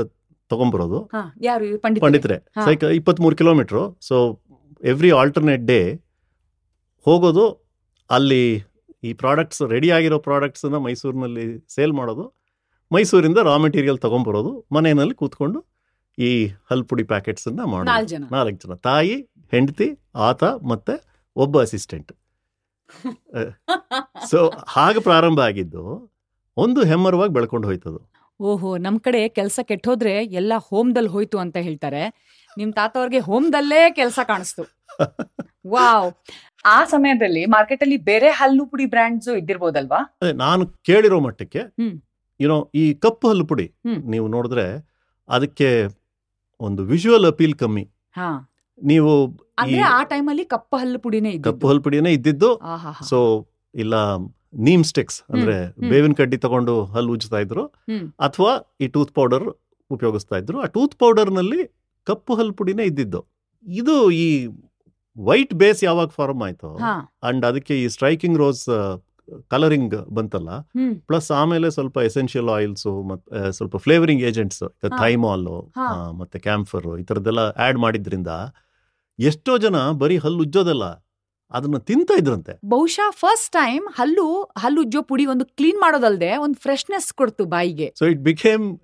ತಗೊಂಬರೋದು. 0.52 1.00
ಯಾರು 1.42 1.66
ಪಂಡಿತ್ರೆ? 2.06 2.38
ಹಾ. 2.58 2.64
ಸೈಕಲ್ 2.66 2.92
ಇಪ್ಪತ್ತ್ಮೂರು 2.92 3.36
kilometre. 3.36 3.84
So 4.02 4.18
every 4.84 5.12
alternate 5.22 5.64
day 5.66 5.80
ಹೋಗೋದು 7.06 7.46
ಅಲ್ಲಿ 8.10 8.44
ಈ 9.04 9.12
ಪ್ರಾಡಕ್ಟ್ಸ್ 9.14 9.62
ರೆಡಿ 9.74 9.90
ಆಗಿರೋ 9.98 10.18
ಪ್ರಾಡಕ್ಟ್ಸನ್ನ 10.20 10.78
ಮೈಸೂರಿನಲ್ಲಿ 10.86 11.46
ಸೇಲ್ 11.70 11.94
ಮಾಡೋದು 11.94 12.26
ಮೈಸೂರಿಂದ 12.92 13.40
ರಾ 13.48 13.56
ಮೆಟೀರಿಯಲ್ 13.58 13.98
ತೊಗೊಂಬರೋದು 13.98 14.52
ಮನೆಯಲ್ಲಿ 14.72 15.16
ಕೂತ್ಕೊಂಡು 15.16 15.60
ಈ 16.18 16.30
ಹಲ್ಪುಡಿ 16.70 17.04
ಪ್ಯಾಕೆಟ್ಸ್ 17.04 17.48
ಅನ್ನ 17.48 17.60
ನಾಲ್ಕು 17.60 17.74
ಮಾಡೋದು 17.76 18.08
ಜನ. 18.08 18.24
ನಾಲ್ಕು 18.32 18.58
ಜನ. 18.64 18.76
ತಾಯಿ 18.88 19.16
ಹೆಂಡತಿ 19.54 19.88
ಆತ 20.28 20.44
ಮತ್ತೆ 20.72 20.94
ಒಬ್ಬ 21.36 21.62
ಅಸಿಸ್ಟೆಂಟ್ 21.62 22.12
ಸೊ 24.30 24.40
ಹಾಗೆ 24.76 25.00
ಪ್ರಾರಂಭ 25.00 25.40
ಆಗಿದ್ದು 25.40 25.82
ಒಂದು 26.58 26.82
ಹೆಮ್ಮರವಾಗಿ 26.84 27.34
ಬೆಳ್ಕೊಂಡು 27.34 27.66
ಹೋಯ್ತದು. 27.68 28.00
ಓಹೋ 28.40 28.78
ನಮ್ 28.78 29.00
ಕಡೆ 29.00 29.30
ಕೆಲಸ 29.30 29.60
ಕೆಟ್ಟೋದ್ರೆ 29.64 30.24
ಎಲ್ಲ 30.32 30.54
ಹೋಮ್ದಲ್ಲಿ 30.58 31.10
ಹೋಯ್ತು 31.10 31.38
ಅಂತ 31.40 31.58
ಹೇಳ್ತಾರೆ. 31.58 32.02
ನಿಮ್ 32.58 32.74
ತಾತ 32.74 32.98
ಅವ್ರಿಗೆ 32.98 33.20
ಹೋಮ್ದಲ್ಲೇ 33.20 33.92
ಕೆಲಸ 33.92 34.20
ಕಾಣಿಸ್ತು. 34.28 34.64
ವಾವ್. 35.68 36.12
ಆ 36.66 36.84
ಸಮಯದಲ್ಲಿ 36.86 37.46
ಮಾರ್ಕೆಟ್ 37.46 37.84
ಅಲ್ಲಿ 37.84 37.98
ಬೇರೆ 37.98 38.30
ಹಲ್ಲು 38.30 38.66
ಪುಡಿ 38.66 38.86
ಬ್ರ್ಯಾಂಡ್ಸ್ 38.86 39.30
ಇದ್ದಿರ್ಬೋದಲ್ವಾ? 39.30 40.00
ನಾನು 40.34 40.68
ಕೇಳಿರೋ 40.68 41.20
ಮಟ್ಟಕ್ಕೆ 41.20 41.60
ಹ್ಮ್. 41.60 41.96
ಯುನೋ 42.40 42.72
ಈ 42.76 42.94
ಕಪ್ಪು 42.94 43.30
ಹಲ್ಲು 43.30 43.46
ಪುಡಿ 43.46 43.66
ಹ್ಮ್. 43.86 44.00
ನೀವು 44.12 44.28
ನೋಡಿದ್ರೆ 44.28 44.66
ಅದಕ್ಕೆ 45.30 45.70
ಒಂದು 46.60 46.84
ವಿಜುವಲ್ 46.84 47.26
ಅಪೀಲ್ 47.26 47.56
ಕಮ್ಮಿ. 47.56 47.86
ಹಾ. 48.16 48.30
ನೀವು 48.84 49.12
ಆ 49.92 50.04
ಟೈಮಲ್ಲಿ 50.04 50.46
ಕಪ್ಪು 50.46 50.78
ಹಲ್ಲು 50.78 51.00
ಪುಡಿನೇ 51.00 51.38
ಕಪ್ಪು 51.38 51.68
ಹಲ್ಲು 51.68 51.82
ಪುಡಿನೇ 51.82 52.12
ಇದ್ದಿದ್ದು. 52.12 52.56
ಆಹಾ 52.58 52.92
ಸೊ 53.06 53.20
ಇಲ್ಲ 53.76 53.96
ನೀಮ್ 54.54 54.84
ಸ್ಟಿಕ್ಸ್ 54.92 55.18
ಅಂದ್ರೆ. 55.34 55.56
ಬೇವಿನ 55.92 56.14
ಕಡ್ಡಿ 56.20 56.38
ತಗೊಂಡು 56.46 56.74
ಹಲ್ಲು 56.94 57.14
ಉಜ್ತಾ 57.18 57.40
ಇದ್ರು 57.46 57.64
ಅಥವಾ 58.28 58.54
ಈ 58.84 58.88
ಟೂತ್ 58.96 59.14
ಪೌಡರ್ 59.18 59.48
ಉಪಯೋಗಿಸ್ತಾ 59.92 60.36
ಇದ್ರು. 60.42 60.58
ಆ 60.66 60.68
ಟೂತ್ 60.76 60.96
ಪೌಡರ್ನಲ್ಲಿ 61.04 61.62
ಕಪ್ಪು 62.08 62.36
ಹಲ್ಲು 62.40 62.54
ಪುಡಿನೇ 62.60 62.86
ಇದ್ದಿದ್ದು. 62.92 63.22
ಇದು 63.66 63.96
ಈ 64.24 64.28
ವೈಟ್ 65.18 65.54
ಬೇಸ್ 65.62 65.82
ಯಾವಾಗ 65.90 66.10
ಫಾರ್ಮ್ 66.20 66.42
ಆಯ್ತು 66.48 66.70
ಅಂಡ್ 67.28 67.44
ಅದಕ್ಕೆ 67.50 67.76
ಈ 67.84 67.86
ಸ್ಟ್ರೈಕಿಂಗ್ 67.96 68.38
ರೋಸ್ 68.44 68.66
ಕಲರಿಂಗ್ 69.54 69.96
ಬಂತಲ್ಲ 70.18 70.50
ಪ್ಲಸ್ 71.08 71.30
ಆಮೇಲೆ 71.40 71.68
ಸ್ವಲ್ಪ 71.78 71.98
ಎಸೆನ್ಷಿಯಲ್ 72.10 72.50
ಆಯಿಲ್ಸ್ 72.58 72.88
ಮತ್ತೆ 73.10 73.52
ಸ್ವಲ್ಪ 73.58 73.76
ಫ್ಲೇವರಿಂಗ್ 73.86 74.24
ಏಜೆಂಟ್ಸ್ 74.30 74.62
ಥೈಮಾಲ್. 75.02 75.48
ಮತ್ತೆ 76.20 76.40
ಕ್ಯಾಂಫರ್ 76.48 76.88
ಈ 77.02 77.04
ತರದೆಲ್ಲ 77.10 77.42
ಆಡ್ 77.66 77.80
ಮಾಡಿದ್ರಿಂದ 77.86 78.34
ಎಷ್ಟೋ 79.20 79.54
ಜನ 79.66 79.78
ಬರೀ 80.02 80.18
ಹಲ್ಲು 80.26 80.42
ಉಜ್ಜೋದಲ್ಲ. 80.46 80.86
ಅದನ್ನ 81.52 81.78
ತಿಂತ 81.78 82.12
ಇದ್ರಂತೆ. 82.18 82.60
ಬಹುಶಃ 82.66 83.10
ಫಸ್ಟ್ 83.10 83.52
ಟೈಮ್ 83.52 83.88
ಹಲ್ಲು 83.94 84.44
ಹಲ್ಲು 84.58 84.82
ಉಜ್ಜೋ 84.82 85.02
ಪುಡಿ 85.02 85.26
ಒಂದು 85.26 85.46
ಕ್ಲೀನ್ 85.46 85.80
ಮಾಡೋದಲ್ದೆ 85.82 86.38
ಒಂದು 86.38 86.56
ಫ್ರೆಶ್ನೆಸ್ 86.56 87.14
ಕೊಡ್ತು 87.14 87.46
ಬಾಯಿಗೆ. 87.46 87.94
So 88.00 88.06
it 88.06 88.20
became 88.20 88.80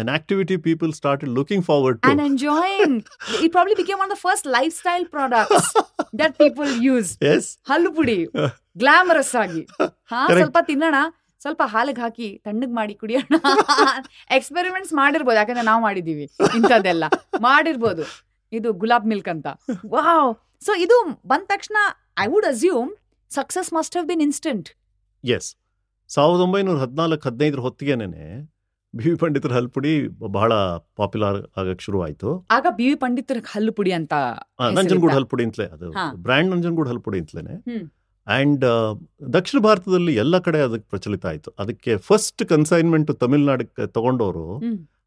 an 0.00 0.08
activity 0.08 0.56
people 0.56 0.86
started 0.86 1.28
looking 1.28 1.60
forward 1.60 2.00
to. 2.00 2.10
and 2.10 2.20
enjoying. 2.20 2.92
it 3.42 3.52
probably 3.52 3.76
became 3.76 3.98
one 3.98 4.10
of 4.10 4.14
the 4.14 4.20
first 4.26 4.46
lifestyle 4.46 5.04
products 5.04 5.66
that 6.20 6.38
people 6.38 6.92
use. 6.92 7.32
yes. 7.32 7.58
ಹಲ್ಲು 7.68 7.92
ಪುಡಿ. 7.92 8.28
ಗ್ಲಾಮರಸ್ 8.78 9.34
ಆಗಿ. 9.34 9.62
ಹಾ. 9.82 10.26
ಸ್ವಲ್ಪ 10.28 10.58
ತಿನ್ನೋಣ. 10.62 10.94
ಸ್ವಲ್ಪ 11.40 11.62
ಹಾಲಿಗೆ 11.64 12.00
ಹಾಕಿ 12.00 12.40
ತಣ್ಣಗ್ 12.44 12.74
ಮಾಡಿ 12.74 12.94
ಕುಡಿಯೋಣ. 12.94 13.34
ಎಕ್ಸ್ಪೆರಿಮೆಂಟ್ಸ್ 14.30 14.92
ಮಾಡಿರ್ಬೋದು. 14.92 15.36
ಯಾಕಂದ್ರೆ 15.36 15.64
ನಾವು 15.64 15.82
ಮಾಡಿದೀವಿ 15.82 16.24
ಇಂಥದ್ದೆಲ್ಲ. 16.56 17.04
ಮಾಡಿರ್ಬೋದು. 17.40 18.02
ಇದು 18.52 18.72
ಗುಲಾಬ್ 18.72 19.06
ಮಿಲ್ಕ್ 19.06 19.28
ಅಂತ. 19.28 19.46
ವಾವ್ 19.86 20.34
ಸೊ 20.62 20.72
ಇದು 20.84 20.96
ಬಂದ 21.26 21.44
ತಕ್ಷಣ 21.52 21.76
I 22.24 22.26
would 22.32 22.46
assume 22.52 22.90
success 23.30 23.70
must 23.76 23.94
have 23.96 24.08
been 24.12 24.22
instant 24.28 24.68
yes 25.24 25.48
ಸಾವಿರದ 26.10 26.42
ಒಂಬೈನೂರ 26.46 26.78
ಹದಿನಾಲ್ಕು 26.78 27.24
ಹದಿನೈದರ 27.28 27.60
ಹೊತ್ತಿಗೆನೆ 27.66 28.24
ಬಿ 28.94 29.04
ವಿ 29.04 29.14
ಪಂಡಿತರ 29.14 29.52
ಹಲ್ಪುಡಿ 29.58 29.92
ಬಹಳ 30.36 30.52
ಪಾಪ್ಯುಲರ್ 30.96 31.38
ಆಗಕ್ಕೆ 31.60 31.84
ಶುರು 31.86 31.98
ಆಯ್ತು 32.06 32.30
ಆಗ 32.56 32.66
ಬಿ 32.78 32.86
ವಿ 32.88 32.96
ಪಂಡಿತರ 33.04 33.38
ಹಲ್ಪುಡಿ 33.52 33.74
ಪುಡಿ 33.78 33.92
ಅಂತ. 33.98 34.14
ನಂಜನಗೂಡು 34.78 35.14
ಹಲ್ಪುಡಿ 35.18 35.44
ಅಂತಲೇ 35.48 35.66
ಅದು. 35.76 35.88
ಬ್ರ್ಯಾಂಡ್ 36.26 36.50
ನಂಜನಗೂಡು 36.54 36.90
ಹಲ್ಪುಡಿ 36.92 37.18
ಅಂತಲೇ. 37.22 37.54
ಅಂಡ್ 38.26 38.64
ದಕ್ಷಿಣ 39.36 39.60
ಭಾರತದಲ್ಲಿ 39.60 40.12
ಎಲ್ಲ 40.14 40.38
ಕಡೆ 40.38 40.58
ಅದಕ್ಕೆ 40.66 40.86
ಪ್ರಚಲಿತ 40.88 41.24
ಆಯ್ತು 41.30 41.50
ಅದಕ್ಕೆ 41.62 41.92
ಫಸ್ಟ್ 42.08 42.42
ಕನ್ಸೈನ್ಮೆಂಟ್ 42.52 43.12
ತಮಿಳ್ನಾಡಕ್ಕೆ 43.24 43.86
ತಗೊಂಡವರು. 43.96 44.46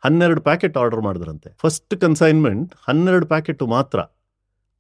ಹನ್ನೆರಡು 0.05 0.41
ಪ್ಯಾಕೆಟ್ 0.41 0.75
ಆರ್ಡರ್ 0.83 1.01
ಮಾಡಿದ್ರಂತೆ 1.01 1.51
ಫಸ್ಟ್ 1.63 1.95
ಕನ್ಸೈನ್ಮೆಂಟ್ 2.05 2.73
ಹನ್ನೆರಡು 2.87 3.27
ಪ್ಯಾಕೆಟ್ 3.33 3.63
ಮಾತ್ರ 3.75 3.99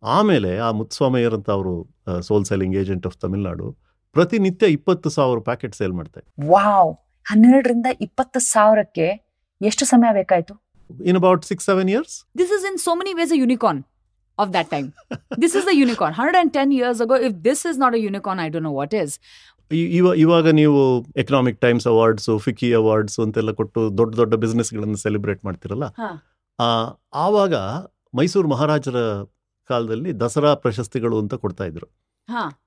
ಆಮೇಲೆ 0.05 0.59
ಆ 0.59 0.69
ಮುತ್ಸ್ವಾಮಯ್ಯರ್ 0.71 1.33
ಅಂತ 1.33 1.49
ಅವರು 1.49 1.73
sole 2.21 2.45
selling 2.45 2.75
agent 2.75 3.05
of 3.07 3.17
Tamil Nadu 3.17 3.67
ಪ್ರತಿನಿತ್ಯ 4.15 4.65
ಇಪ್ಪತ್ತು 4.67 5.09
ಸಾವಿರ 5.09 5.39
ಪ್ಯಾಕೆಟ್ 5.39 5.75
ಸೇಲ್ 5.75 5.93
ಮಾಡ್ತಾರೆ. 5.93 6.25
ವಾವ್! 6.47 6.91
ಹನ್ನೆರಡರಿಂದ 7.25 7.87
ಇಪ್ಪತ್ತು 8.01 8.39
ಸಾವಿರಕ್ಕೆ 8.51 9.07
ಎಷ್ಟು 9.61 9.85
ಸಮಯ 9.85 10.11
ಬೇಕಾಯ್ತು? 10.13 10.53
In 10.89 11.17
about 11.21 11.43
six 11.45 11.65
seven 11.65 11.89
years 11.89 12.15
this 12.37 12.51
is 12.57 12.65
in 12.71 12.77
so 12.77 12.93
many 12.95 13.13
ways 13.13 13.31
a 13.31 13.39
unicorn 13.43 13.81
of 14.37 14.51
that 14.53 14.69
time 14.69 14.87
this 15.43 15.53
is 15.53 15.61
is 15.61 15.67
the 15.71 15.75
unicorn. 15.77 16.13
110 16.15 16.71
years 16.71 16.99
ago, 17.01 17.15
if 17.27 17.33
this 17.41 17.65
is 17.65 17.77
not 17.77 17.93
a 17.93 18.01
unicorn, 18.01 18.39
I 18.39 18.47
I 18.47 18.51
don't 18.51 18.67
know 18.69 18.73
what 18.73 18.93
is 18.93 19.13
ಇವಾಗ 20.21 20.47
ನೀವು 20.51 20.79
Economic 21.17 21.59
Times 21.61 21.87
awards 21.87 22.29
FICCI 22.37 22.73
awards 22.73 23.17
ಅಂತೆಲ್ಲ 23.19 23.51
ಕೊಟ್ಟು 23.51 23.97
ದೊಡ್ಡ 23.97 24.11
ದೊಡ್ಡ 24.15 24.33
ಬಿಸ್ನೆಸ್ಗಳನ್ನು 24.35 24.97
celebrate 24.97 25.41
ಮಾಡ್ತಿರಲ್ಲ? 25.45 25.85
ಆ, 26.59 26.67
ಆವಾಗ 27.17 27.53
ಮೈಸೂರು 28.13 28.47
ಮಹಾರಾಜರ 28.47 28.97
ಕಾಲದಲ್ಲಿ 29.67 30.11
ದಸರಾ 30.19 30.51
ಪ್ರಶಸ್ತಿಗಳು 30.55 31.15
ಅಂತ 31.19 31.33
ಕೊಡ್ತಾ 31.33 31.65
ಇದ್ರು. 31.65 31.87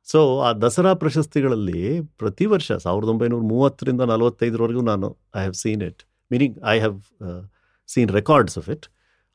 ಸೊ 0.04 0.20
ಆ 0.40 0.52
ದಸರಾ 0.52 0.92
ಪ್ರಶಸ್ತಿಗಳಲ್ಲಿ 0.94 1.80
ಪ್ರತಿ 2.18 2.46
ವರ್ಷ 2.46 2.68
ಸಾವಿರದ 2.84 3.08
ಒಂಬೈನೂರ 3.08 3.42
ಮೂವತ್ತರಿಂದ 3.42 4.02
ನಲವತ್ತೈದರವರೆಗೂ 4.12 4.82
ನಾನು 4.82 5.08
I 5.36 5.38
have 5.38 5.54
seen 5.54 5.82
it 5.82 6.02
meaning 6.30 6.56
I 6.66 6.76
have 6.78 6.96
seen 7.88 8.10
records 8.10 8.56
of 8.58 8.68
it 8.68 8.86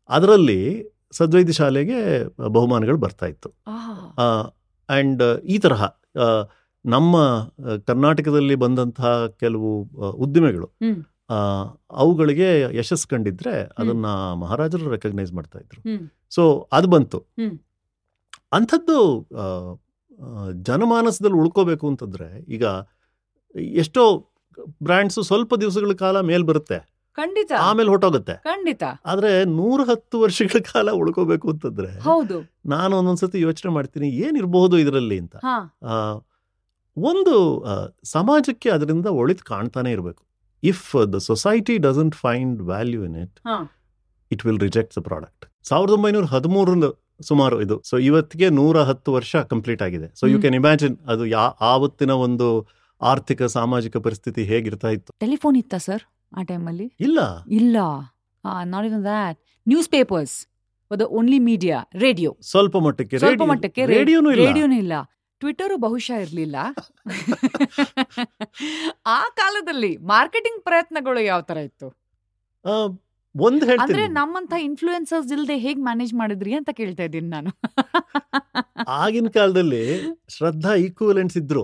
ಅದರಲ್ಲಿ 0.09 0.59
ಸದ್ವೈದ್ಯ 1.11 1.53
ಶಾಲೆಗೆ 1.53 1.99
ಬಹುಮಾನಗಳು 2.47 2.97
ಬರ್ತಾ 2.97 3.25
ಇತ್ತು. 3.25 3.49
ಆ್ಯಂಡ್ 4.89 5.23
ಈ 5.45 5.57
ತರಹ 5.57 5.83
ನಮ್ಮ 6.85 7.15
ಕರ್ನಾಟಕದಲ್ಲಿ 7.85 8.55
ಬಂದಂತಹ 8.55 9.11
ಕೆಲವು 9.39 9.69
ಉದ್ದಿಮೆಗಳು 10.15 10.67
ಅವುಗಳಿಗೆ 11.91 12.75
ಯಶಸ್ 12.77 13.07
ಕಂಡಿದ್ರೆ 13.07 13.53
ಅದನ್ನ 13.77 14.07
ಮಹಾರಾಜರು 14.33 14.89
ರೆಕಗ್ನೈಸ್ 14.89 15.33
ಮಾಡ್ತಾ 15.33 15.59
ಇದ್ರು. 15.59 15.81
ಸೊ 16.29 16.69
ಅದು 16.71 16.87
ಬಂತು. 16.87 17.19
ಅಂಥದ್ದು 18.53 18.97
ಜನಮಾನಸದಲ್ಲಿ 20.61 21.37
ಉಳ್ಕೋಬೇಕು 21.37 21.87
ಅಂತಂದ್ರೆ 21.87 22.27
ಈಗ 22.53 22.65
ಎಷ್ಟೋ 23.77 24.03
ಬ್ರ್ಯಾಂಡ್ಸು 24.83 25.21
ಸ್ವಲ್ಪ 25.21 25.55
ದಿವಸಗಳ 25.55 25.93
ಕಾಲ 25.93 26.21
ಮೇಲ್ 26.21 26.43
ಬರುತ್ತೆ. 26.43 26.93
ಖಂಡಿತ. 27.13 27.51
ಆಮೇಲೆ 27.59 27.89
ಹೊಟ್ಟೋಗುತ್ತೆ 27.89 28.33
ಖಂಡಿತ. 28.33 28.83
ಆದ್ರೆ 29.05 29.45
ನೂರ 29.45 29.81
ಹತ್ತು 29.89 30.19
ವರ್ಷಗಳ 30.19 30.59
ಕಾಲ 30.73 30.91
ಉಳ್ಕೋಬೇಕು 30.91 31.49
ಅಂತಂದ್ರೆ 31.49 31.99
ಹೌದು. 31.99 32.37
ನಾನು 32.65 32.97
ಒಂದೊಂದ್ಸತಿ 32.97 33.41
ಯೋಚನೆ 33.41 33.71
ಮಾಡ್ತೀನಿ 33.71 34.09
ಏನಿರಬಹುದು 34.09 34.77
ಇದರಲ್ಲಿ 34.77 35.19
ಅಂತ. 35.19 35.35
ಒಂದು 36.97 37.65
ಸಮಾಜಕ್ಕೆ 38.03 38.69
ಅದರಿಂದ 38.69 39.05
ಒಳಿತು 39.05 39.43
ಕಾಣ್ತಾನೆ 39.43 39.91
ಇರಬೇಕು. 39.91 40.23
If 40.71 40.83
the 41.13 41.17
society 41.29 41.75
doesn't 41.85 42.15
find 42.15 42.59
value 42.71 43.01
in 43.05 43.17
it. 43.23 43.37
It 44.31 44.43
will 44.45 44.61
reject 44.67 44.93
the 44.99 45.01
product 45.09 45.45
ಸಾವಿರದ 45.69 45.93
ಒಂಬೈನೂರ 45.97 46.25
ಹದಿಮೂರರಿಂದ 46.25 46.89
ಸುಮಾರು 47.29 47.57
ಇದು. 47.61 47.75
ಸೊ 47.89 47.95
ಇವತ್ತಿಗೆ 47.97 48.47
ನೂರ 48.59 48.77
ಹತ್ತು 48.89 49.09
ವರ್ಷ 49.13 49.35
ಕಂಪ್ಲೀಟ್ 49.51 49.81
ಆಗಿದೆ. 49.81 50.07
So 50.19 50.23
you. 50.27 50.39
ಕ್ಯಾನ್ 50.39 50.55
ಇಮ್ಯಾಜಿನ್ 50.55 50.95
ಅದು 51.07 51.25
ಯಾ 51.25 51.43
ಆವತ್ತಿನ 51.71 52.11
ಒಂದು 52.27 52.47
ಆರ್ಥಿಕ 53.01 53.43
ಸಾಮಾಜಿಕ 53.57 53.97
ಪರಿಸ್ಥಿತಿ 53.97 54.43
ಹೇಗಿರ್ತಾ 54.43 54.89
ಇತ್ತು? 54.89 55.11
ಟೆಲಿಫೋನ್ 55.19 55.57
ಇತ್ತಾ 55.57 55.79
ಸರ್ 55.87 56.03
ಆ 56.37 56.43
ಟೈಮಲ್ಲಿ 56.51 56.87
ಇಲ್ಲ. 56.99 57.19
ಇಲ್ಲ. 57.59 57.77
Not 58.73 58.85
even 58.89 59.03
that 59.03 59.39
newspapers 59.89 60.35
the 60.91 61.05
only 61.19 61.37
media 61.49 61.77
radio 61.95 62.31
ಸ್ವಲ್ಪ 62.51 62.77
ಮಟ್ಟಕ್ಕೆ 62.85 63.85
ರೇಡಿಯೋನೂ 63.95 64.31
ಇಲ್ಲ. 64.83 64.95
ಟ್ವಿಟರ್ 65.43 65.75
ಬಹುಶಃ 65.85 66.17
ಇರಲಿಲ್ಲ. 66.25 66.57
ಆ 69.17 69.21
ಕಾಲದಲ್ಲಿ 69.39 69.91
ಮಾರ್ಕೆಟಿಂಗ್ 70.13 70.61
ಪ್ರಯತ್ನಗಳು 70.67 71.21
ಯಾವ 71.31 71.41
ತರ 71.49 71.57
ಇತ್ತು? 71.69 71.87
ಒಂದ್ 73.35 73.63
ಅಂದ್ರೆ 73.83 74.03
ನಮ್ಮಂತ 74.17 74.53
ಇನ್ಫ್ಲೂಯೆನ್ಸರ್ಸ್ 74.67 75.31
ಇಲ್ದೆ 75.35 75.55
ಹೇಗ್ 75.65 75.79
ಮ್ಯಾನೇಜ್ 75.87 76.13
ಮಾಡಿದ್ರಿ 76.21 76.51
ಅಂತ 76.59 76.71
ಕೇಳ್ತಾ 76.79 77.03
ಇದ್ದೀನಿ 77.07 77.29
ನಾನು. 77.29 77.51
ಆಗಿನ 79.01 79.29
ಕಾಲದಲ್ಲಿ 79.37 79.83
ಶ್ರದ್ಧಾ 80.35 80.71
ಈಕ್ವಲೆಂಟ್ಸ್ 80.85 81.37
ಇದ್ರು. 81.41 81.63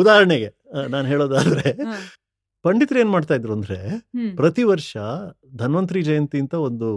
ಉದಾಹರಣೆಗೆ 0.00 0.50
ನಾನು 0.94 1.06
ಹೇಳೋದಾದ್ರೆ. 1.12 1.68
ಪಂಡಿತರು 2.64 2.98
ಏನ್ 2.98 3.10
ಮಾಡ್ತಾ 3.10 3.34
ಇದ್ರು 3.34 3.52
ಅಂದ್ರೆ 3.58 3.78
ಪ್ರತಿ 4.36 4.62
ವರ್ಷ 4.70 4.96
ಧನ್ವಂತರಿ 5.56 6.02
ಜಯಂತಿ 6.08 6.38
ಅಂತ 6.44 6.54
ಒಂದು 6.68 6.88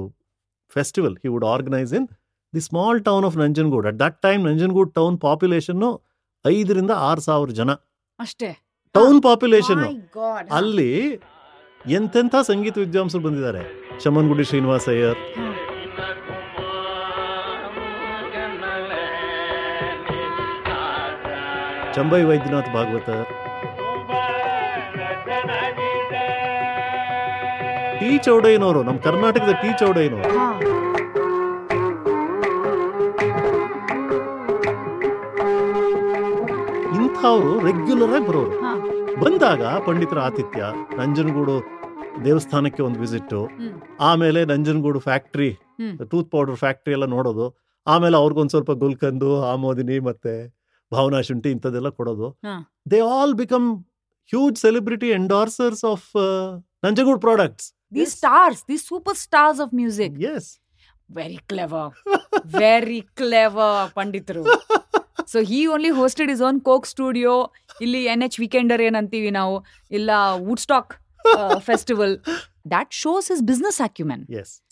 festival 0.76 1.16
he 1.24 1.30
would 1.34 1.48
organise 1.56 1.94
in 2.00 2.08
the 2.56 2.62
small 2.70 3.00
town 3.10 3.26
of 3.30 3.38
Nanjangud 3.44 3.88
at 3.92 4.00
that 4.04 4.18
time 4.28 4.42
Nanjangud 4.50 4.92
town 5.00 5.16
population 5.28 5.86
ಐದರಿಂದ 6.46 6.92
ಆರು 7.10 7.22
ಸಾವಿರ 7.28 7.50
ಜನ. 7.60 7.72
ಅಷ್ಟೇ. 8.24 8.50
Town 8.98 9.20
population. 9.28 9.84
ಅಲ್ಲಿ 10.60 10.90
ಎಂತೆಂಥ 11.98 12.36
ಸಂಗೀತ 12.50 12.78
ವಿದ್ವಾಂಸರು 12.84 13.24
ಬಂದಿದ್ದಾರೆ. 13.28 13.64
ಶಮನ್ಗುಡಿ 14.04 14.46
ಶ್ರೀನಿವಾಸ 14.52 14.88
ಅಯ್ಯರ್. 14.96 15.20
ಚಂಬೈ 21.96 22.22
ವೈದ್ಯನಾಥ್ 22.30 22.70
ಭಾಗವತರ್ 22.76 23.28
ಟಿ 28.00 28.12
ಚೌಡಯ್ಯನವರು 28.28 28.80
ನಮ್ಮ 28.88 29.00
ಕರ್ನಾಟಕದ 29.08 29.54
ಟಿ 29.64 29.70
ಚೌಡಯ್ಯನವರು. 29.82 30.32
ಇಂಥವ್ರು 37.24 37.52
ರೆಗ್ಯುಲರ್ 37.66 38.14
ಆಗಿ 38.16 38.26
ಬರೋರು. 38.30 38.56
ಬಂದಾಗ 39.22 39.62
ಪಂಡಿತರ 39.86 40.18
ಆತಿಥ್ಯ 40.30 40.62
ನಂಜನಗೂಡು 41.00 41.54
ದೇವಸ್ಥಾನಕ್ಕೆ 42.26 42.82
ಒಂದು 42.88 42.98
ವಿಸಿಟ್ 43.04 43.36
ಆಮೇಲೆ 44.08 44.42
Nanjangud 44.50 45.00
factory. 45.06 45.48
Tooth 46.12 46.30
powder 46.34 46.58
factory 46.64 46.94
ಎಲ್ಲ 46.98 47.08
ನೋಡೋದು. 47.14 47.46
ಆಮೇಲೆ 47.94 48.18
ಅವ್ರಿಗೊಂದು 48.22 48.54
ಸ್ವಲ್ಪ 48.56 48.74
ಗುಲ್ಕಂದು 48.84 49.30
ಆಮೋದಿನಿ 49.54 50.00
ಮತ್ತೆ 50.10 50.34
ಭಾವನಾ 50.92 51.22
ಶುಂಠಿ 51.30 51.50
ಇಂಥದ್ದೆಲ್ಲ 51.56 51.92
ಕೊಡೋದು. 52.00 52.30
They 52.94 53.00
all 53.20 53.36
become 53.44 53.70
huge 54.34 54.60
celebrity 54.66 55.12
endorsers 55.22 55.86
of 55.94 56.10
Nanjangud 56.88 57.24
products 57.28 57.70
stars 58.18 58.64
the 58.72 58.80
super 58.90 59.20
stars 59.26 59.62
of 59.68 59.74
music 59.82 60.18
yes 60.34 60.50
very 61.10 61.42
clever 61.52 61.94
very 62.62 63.02
clever 63.22 63.84
ಪಂಡಿತರು. 64.00 64.46
So 65.34 65.40
he 65.52 65.60
only 65.76 65.92
hosted 66.00 66.32
his 66.36 66.42
own 66.50 66.60
Coke 66.70 66.88
studio 66.94 67.36
ಇಲ್ಲಿ 67.86 68.02
ಎನ್ 68.14 68.24
ಎಚ್ 68.28 68.38
ವೀಕೆಂಡರ್ 68.44 68.82
ಏನಂತೀವಿ 68.88 69.32
ನಾವು. 69.40 69.56
ಇಲ್ಲ 70.00 70.12
Woodstock 70.66 70.92
festival 71.68 72.14
that 72.72 72.92
shows 73.04 73.28
his 73.34 73.42
business 73.50 73.80
acumen 73.86 74.22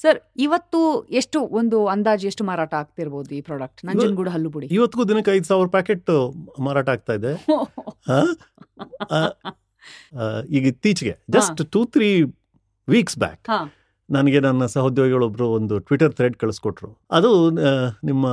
sir 0.03 0.17
ಇವತ್ತು 0.45 0.79
ಎಷ್ಟು 1.19 1.39
ಒಂದು 1.59 1.77
ಅಂದಾಜು 1.93 2.25
ಎಷ್ಟು 2.31 2.43
ಮಾರಾಟ 2.49 2.73
ಆಗ್ತಿರ್ಬೋದು 2.81 3.31
ಈ 3.37 3.41
ಪ್ರಾಡಕ್ಟ್ 3.49 3.81
ನಂಜನಗೂಡು 3.89 4.31
ಹಲ್ಲು 4.35 4.49
ಪುಡಿ. 4.53 4.67
ಇವತ್ತಿಗೂ 4.77 5.05
ದಿನಕ್ಕೆ 5.11 5.31
ಐದು 5.37 5.47
ಸಾವಿರ 5.51 5.69
ಪ್ಯಾಕೆಟ್ 5.77 6.11
ಮಾರಾಟ 6.67 6.87
ಆಗ್ತಾ 6.95 7.13
ಇದೆ. 7.19 7.33
ಈಗ 10.55 10.63
ಇತ್ತೀಚೆಗೆ 10.73 11.15
just 11.37 11.61
two 11.75 11.83
three 11.95 12.09
weeks 12.87 13.17
back. 13.23 13.45
ನನಗೆ 14.09 14.39
ನನ್ನ 14.47 14.63
ಸಹೋದ್ಯೋಗಿಗಳೊಬ್ರು 14.75 15.47
ಒಂದು 15.59 15.75
ಟ್ವಿಟರ್ 15.87 16.13
ಥ್ರೆಡ್ 16.19 16.35
ಕಳಿಸ್ಕೊಟ್ರು. 16.43 16.89
ಅದು 17.17 17.31
ನಿಮ್ಮ 18.09 18.25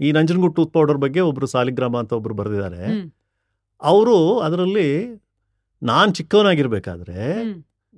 ಈ 0.00 0.12
ನಂಜನಗೂಡು 0.12 0.52
ಟೂತ್ 0.52 0.72
ಪೌಡರ್ 0.72 0.98
ಬಗ್ಗೆ 0.98 1.20
ಒಬ್ರು 1.20 1.46
ಸಾಲಿಗ್ರಾಮ 1.46 1.96
ಅಂತ 1.98 2.12
ಒಬ್ರು 2.12 2.34
ಬರೆದಿದ್ದಾರೆ. 2.34 2.82
ಅವರು 3.82 4.38
ಅದರಲ್ಲಿ 4.38 4.88
ನಾನು 5.82 6.12
ಚಿಕ್ಕವನಾಗಿರ್ಬೇಕಾದ್ರೆ. 6.12 7.20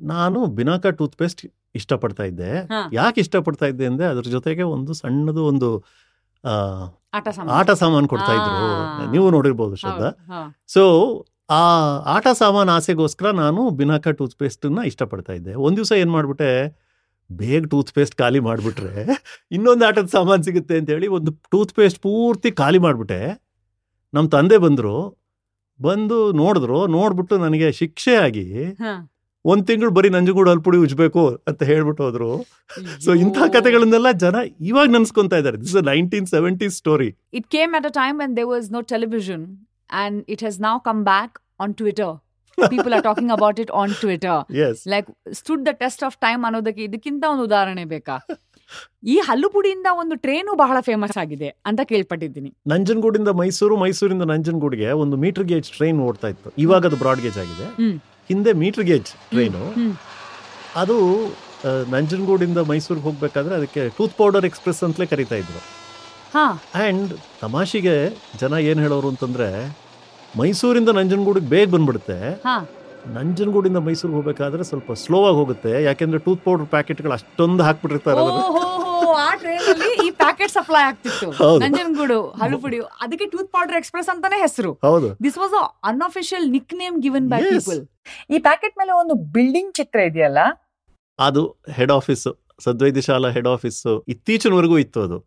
ನಾನು 0.00 0.46
ಬಿನಾಕ 0.46 0.86
ಟೂತ್ 0.86 1.16
ಪೇಸ್ಟ್ 1.16 1.46
ಇಷ್ಟಪಡ್ತಾ 1.74 2.22
ಇದ್ದೆ. 2.22 2.68
ಯಾಕೆ 2.92 3.20
ಇಷ್ಟಪಡ್ತಾ 3.20 3.66
ಇದ್ದೆ 3.66 3.86
ಅಂದ್ರೆ 3.86 4.06
ಅದ್ರ 4.06 4.22
ಜೊತೆಗೆ 4.22 4.62
ಒಂದು 4.62 4.92
ಸಣ್ಣದು 4.92 5.44
ಒಂದು 5.44 5.84
ಆಟ 7.12 7.28
ಸಾಮಾನು. 7.28 7.52
ಆಟ 7.52 7.70
ಸಾಮಾನು 7.70 8.08
ಕೊಡ್ತಾ 8.08 8.32
ಇದ್ರು 8.32 9.10
ನೀವು 9.10 9.30
ನೋಡಿರ್ಬೋದು 9.30 9.76
ಶ್ರದ್ಧಾ 9.76 10.10
ಸೊ 10.66 10.82
ಆ 11.50 11.60
ಆಟ 12.04 12.26
ಸಾಮಾನು 12.32 12.72
ಆಸೆಗೋಸ್ಕರ 12.72 13.30
ನಾನು 13.30 13.70
ಬಿನಾಕ 13.70 14.08
ಟೂತ್ 14.08 14.36
ಪೇಸ್ಟ್ 14.38 14.66
ಇಷ್ಟಪಡ್ತಾ 14.86 15.32
ಇದ್ದೆ 15.32 15.54
ಒಂದ್ 15.54 15.76
ದಿವಸ 15.76 15.92
ಏನ್ 15.96 16.10
ಮಾಡಿಬಿಟ್ಟೆ 16.10 16.50
ಬೇಗ 17.30 17.62
ಟೂತ್ 17.66 17.92
ಪೇಸ್ಟ್ 17.92 18.14
ಖಾಲಿ 18.16 18.40
ಮಾಡಿಬಿಟ್ರೆ 18.40 18.92
ಇನ್ನೊಂದು 19.50 19.84
ಆಟದ 19.84 20.08
ಸಾಮಾನು 20.08 20.42
ಸಿಗುತ್ತೆ 20.42 20.74
ಅಂತ 20.78 20.90
ಹೇಳಿ 20.90 21.08
ಒಂದು 21.16 21.30
ಟೂತ್ 21.50 21.74
ಪೇಸ್ಟ್ 21.74 22.00
ಪೂರ್ತಿ 22.02 22.50
ಖಾಲಿ 22.52 22.78
ಮಾಡಿಬಿಟ್ಟೆ 22.78 23.20
ನಮ್ಮ 24.12 24.26
ತಂದೆ 24.28 24.58
ಬಂದರು 24.58 24.96
ಬಂದು 25.80 26.18
ನೋಡಿದ್ರು 26.32 26.86
ನೋಡ್ಬಿಟ್ಟು 26.88 27.34
ನನಗೆ 27.38 27.72
ಶಿಕ್ಷೆ 27.72 28.14
ಆಗಿ. 28.18 28.46
ಒಂದು 29.44 29.64
ತಿಂಗಳು 29.66 29.90
ಬರೀ 29.90 30.08
ನಂಜುಗೂಡು 30.08 30.50
ಅಲ್ಪುಡಿ 30.50 30.78
ಉಜ್ಬೇಕು 30.78 31.22
ಅಂತ 31.48 31.60
ಹೇಳ್ಬಿಟ್ಟು 31.62 32.02
ಹೋದ್ರು 32.04 32.30
ಸೊ 33.00 33.10
ಇಂಥ 33.14 33.36
ಅಯ್ಯೋ. 33.38 33.52
ಕಥೆಗಳನ್ನೆಲ್ಲ 33.54 34.10
ಜನ 34.22 34.36
ಇವಾಗ 34.62 34.88
ನೆನ್ಸ್ಕೊಂತ 34.88 35.34
ಇದ್ದಾರೆ 35.34 35.58
this 35.60 35.76
nineteen 35.86 36.26
seventy 36.26 36.68
story 36.78 37.08
it 37.32 37.46
came 37.48 37.74
at 37.74 37.86
a 37.86 37.94
time 37.98 38.18
and 38.20 38.36
they 38.36 38.46
was 38.52 38.68
no 38.70 38.82
television 38.88 39.44
and 39.90 40.16
it 40.26 40.40
has 40.40 40.56
now 40.60 40.74
come 40.80 40.98
back 41.04 41.30
on 41.60 41.70
Twitter. 41.74 42.08
People 42.74 42.92
are 42.96 43.02
talking 43.08 43.30
about 43.36 43.56
it 43.62 43.70
on 43.80 43.88
Twitter. 44.02 44.36
As 44.66 44.80
like 44.92 45.08
stood 45.40 45.62
the 45.68 45.72
test 45.82 46.02
of 46.08 46.16
time 46.24 46.42
ಅನ್ನೋದಕ್ಕೆ 46.48 46.82
ಇದಕ್ಕಿಂತ 46.88 47.24
ಒಂದು 47.32 47.44
ಉದಾಹರಣೆ 47.48 47.84
ಬೇಕಾ? 47.94 48.16
ಈ 49.12 49.16
ಹಲ್ಲು 49.28 49.48
ಪುಡಿಯಿಂದ 49.54 49.88
ಒಂದು 50.00 50.14
train 50.24 50.52
ಬಹಳ 50.62 50.76
famous 50.88 51.16
ಆಗಿದೆ 51.22 51.48
ಅಂತ 51.68 51.80
ಕೇಳ್ಪಟ್ಟಿದ್ದೀನಿ. 51.92 52.50
ನಂಜನಗೂಡಿಂದ 52.72 53.30
ಮೈಸೂರು 53.40 53.76
ಮೈಸೂರಿಂದ 53.84 54.24
ನಂಜನಗೂಡಿಗೆ 54.32 54.90
ಒಂದು 55.02 55.18
ಮೀಟರ್ 55.24 55.46
ಗೇಜ್ 55.52 55.68
ಟ್ರೈನ್ 55.76 56.00
ಓಡ್ತಾ 56.08 56.28
ಇತ್ತು. 56.34 56.50
ಇವಾಗ 56.64 56.86
ಅದು 56.90 56.98
ಬ್ರಾಡ್ 57.02 57.22
ಗೇಜ್ 57.26 57.38
ಆಗಿದೆ. 57.44 57.66
ಹಿಂದೆ 58.30 58.52
ಮೀಟರ್ 58.62 58.86
ಗೇಜ್ 58.90 59.10
ಟ್ರೈನು. 59.32 59.64
ಅದು 60.82 60.96
ನಂಜನಗೂಡಿಂದ 61.94 62.60
ಮೈಸೂರಿಗೆ 62.70 63.04
ಹೋಗ್ಬೇಕಾದ್ರೆ 63.08 63.54
ಅದಕ್ಕೆ 63.60 63.82
ಟೂತ್ 63.98 64.16
ಪೌಡರ್ 64.20 64.46
ಎಕ್ಸ್ಪ್ರೆಸ್ 64.48 64.80
ಅಂತಲೇ 64.88 65.06
ಕರಿತಾ 65.12 65.36
ಇದ್ರು. 65.42 65.60
ಆ್ಯಂಡ್ 66.44 67.12
ತಮಾಷೆಗೆ 67.42 67.94
ಜನ 68.40 68.54
ಏನು 68.70 68.80
ಹೇಳೋರು 68.84 69.08
ಅಂತಂದ್ರೆ 69.12 69.48
ಮೈಸೂರಿಂದ 70.40 70.90
ನಂಜನಗೂಡಿಗೆ 70.98 71.48
ಬೇಗ 71.54 71.66
ಬಂದ್ಬಿಡುತ್ತೆ. 71.74 72.18
ನಂಜನಗೂಡಿಂದ 73.16 73.78
ಮೈಸೂರಿಗೆ 73.86 74.16
ಹೋಗಬೇಕಾದ್ರೆ 74.18 74.64
ಸ್ವಲ್ಪ 74.70 74.92
ಸ್ಲೋ 75.02 75.18
ಆಗಿ 75.28 75.36
ಹೋಗುತ್ತೆ. 75.40 75.72
ಯಾಕೆಂದ್ರೆ 75.88 76.18
ಟೂತ್ 76.26 76.42
ಪೌಡರ್ 76.46 76.68
ಪ್ಯಾಕೆಟ್ಗಳು 76.74 77.14
ಅಷ್ಟೊಂದು 77.18 77.62
ಹಾಕ್ಬಿಟ್ಟಿರ್ತಾರೆ 77.66 78.24
ಆ 79.20 79.30
ಟ್ರೈನಲ್ಲಿ 79.42 79.90
ಈ 80.04 80.08
ಪ್ಯಾಕೆಟ್ 80.22 80.52
ಸಪ್ಲೈ 80.56 80.80
ಆಗ್ತಿತ್ತು. 80.88 81.28
ನಂಜನಗೂಡು 81.62 82.18
ಹಳುಪುಡಿ 82.40 82.78
ಅದಕ್ಕೆ 83.04 83.26
ಟೂತ್ 83.34 83.50
ಪೌಡರ್ 83.54 83.76
ಎಕ್ಸ್ಪ್ರೆಸ್ 83.80 84.08
ಅಂತಾನೆ 84.14 84.38
ಹೆಸರು. 84.44 84.72
ಹೌದು. 84.86 85.08
This 85.26 85.38
was 85.42 85.54
unofficial 85.90 86.46
nickname 86.82 86.96
given 87.04 87.28
by 87.32 87.40
people 87.54 87.80
ಈ 88.34 88.38
ಪ್ಯಾಕೆಟ್ 88.48 88.74
ಮೇಲೆ 88.80 88.92
ಒಂದು 89.02 89.14
ಬಿಲ್ಡಿಂಗ್ 89.36 89.72
ಚಿತ್ರ 89.78 89.98
ಇದೆಯಲ್ಲ? 90.10 90.38
ಅದು 91.18 91.42
head 91.78 91.92
office 91.98 92.26
Sadvaidyashala 92.66 93.30
head 93.36 93.48
office 93.54 93.80
ಇತ್ತೀಚಿನವರೆಗೂ 94.14 94.78
ಇತ್ತು 94.84 95.00
ಅದು. 95.06 95.18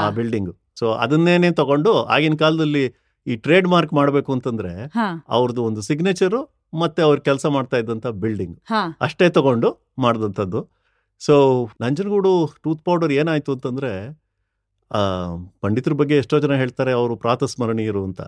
ಆ 0.00 0.08
ಬಿಲ್ಡಿಂಗ್ 0.18 0.50
ಸೊ 0.80 0.86
ಅದನ್ನೇನೆ 1.04 1.50
ತಗೊಂಡು 1.62 1.92
ಆಗಿನ 2.16 2.36
ಕಾಲದಲ್ಲಿ 2.44 2.84
ಈ 3.26 3.36
ಟ್ರೇಡ್ 3.36 3.68
ಮಾರ್ಕ್ 3.68 3.92
ಮಾಡಬೇಕು 3.92 4.32
ಅಂತಂದ್ರೆ 4.32 4.72
ಅವ್ರದ್ದು 5.28 5.64
ಒಂದು 5.64 5.82
ಸಿಗ್ನೇಚರು 5.82 6.40
ಮತ್ತೆ 6.74 7.02
ಅವ್ರು 7.02 7.20
ಕೆಲಸ 7.20 7.46
ಮಾಡ್ತಾ 7.46 7.76
ಇದ್ದಂತ 7.76 8.06
ಬಿಲ್ಡಿಂಗ್ 8.16 8.56
ಅಷ್ಟೇ 9.00 9.30
ತಗೊಂಡು 9.30 9.68
ಮಾಡಿದಂಥದ್ದು. 9.98 10.60
ಸೊ 11.22 11.34
ನಂಜನಗೂಡು 11.80 12.32
ಟೂತ್ 12.62 12.84
ಪೌಡರ್ 12.84 13.12
ಏನಾಯ್ತು 13.12 13.52
ಅಂತಂದ್ರೆ 13.52 13.92
ಆ, 14.90 15.00
ಪಂಡಿತರ 15.60 15.92
ಬಗ್ಗೆ 15.92 16.16
ಎಷ್ಟೋ 16.16 16.38
ಜನ 16.38 16.54
ಹೇಳ್ತಾರೆ 16.54 16.92
ಅವರು 16.92 17.16
ಪ್ರಾತಸ್ಮರಣೀಯರು 17.16 18.04
ಅಂತ. 18.04 18.20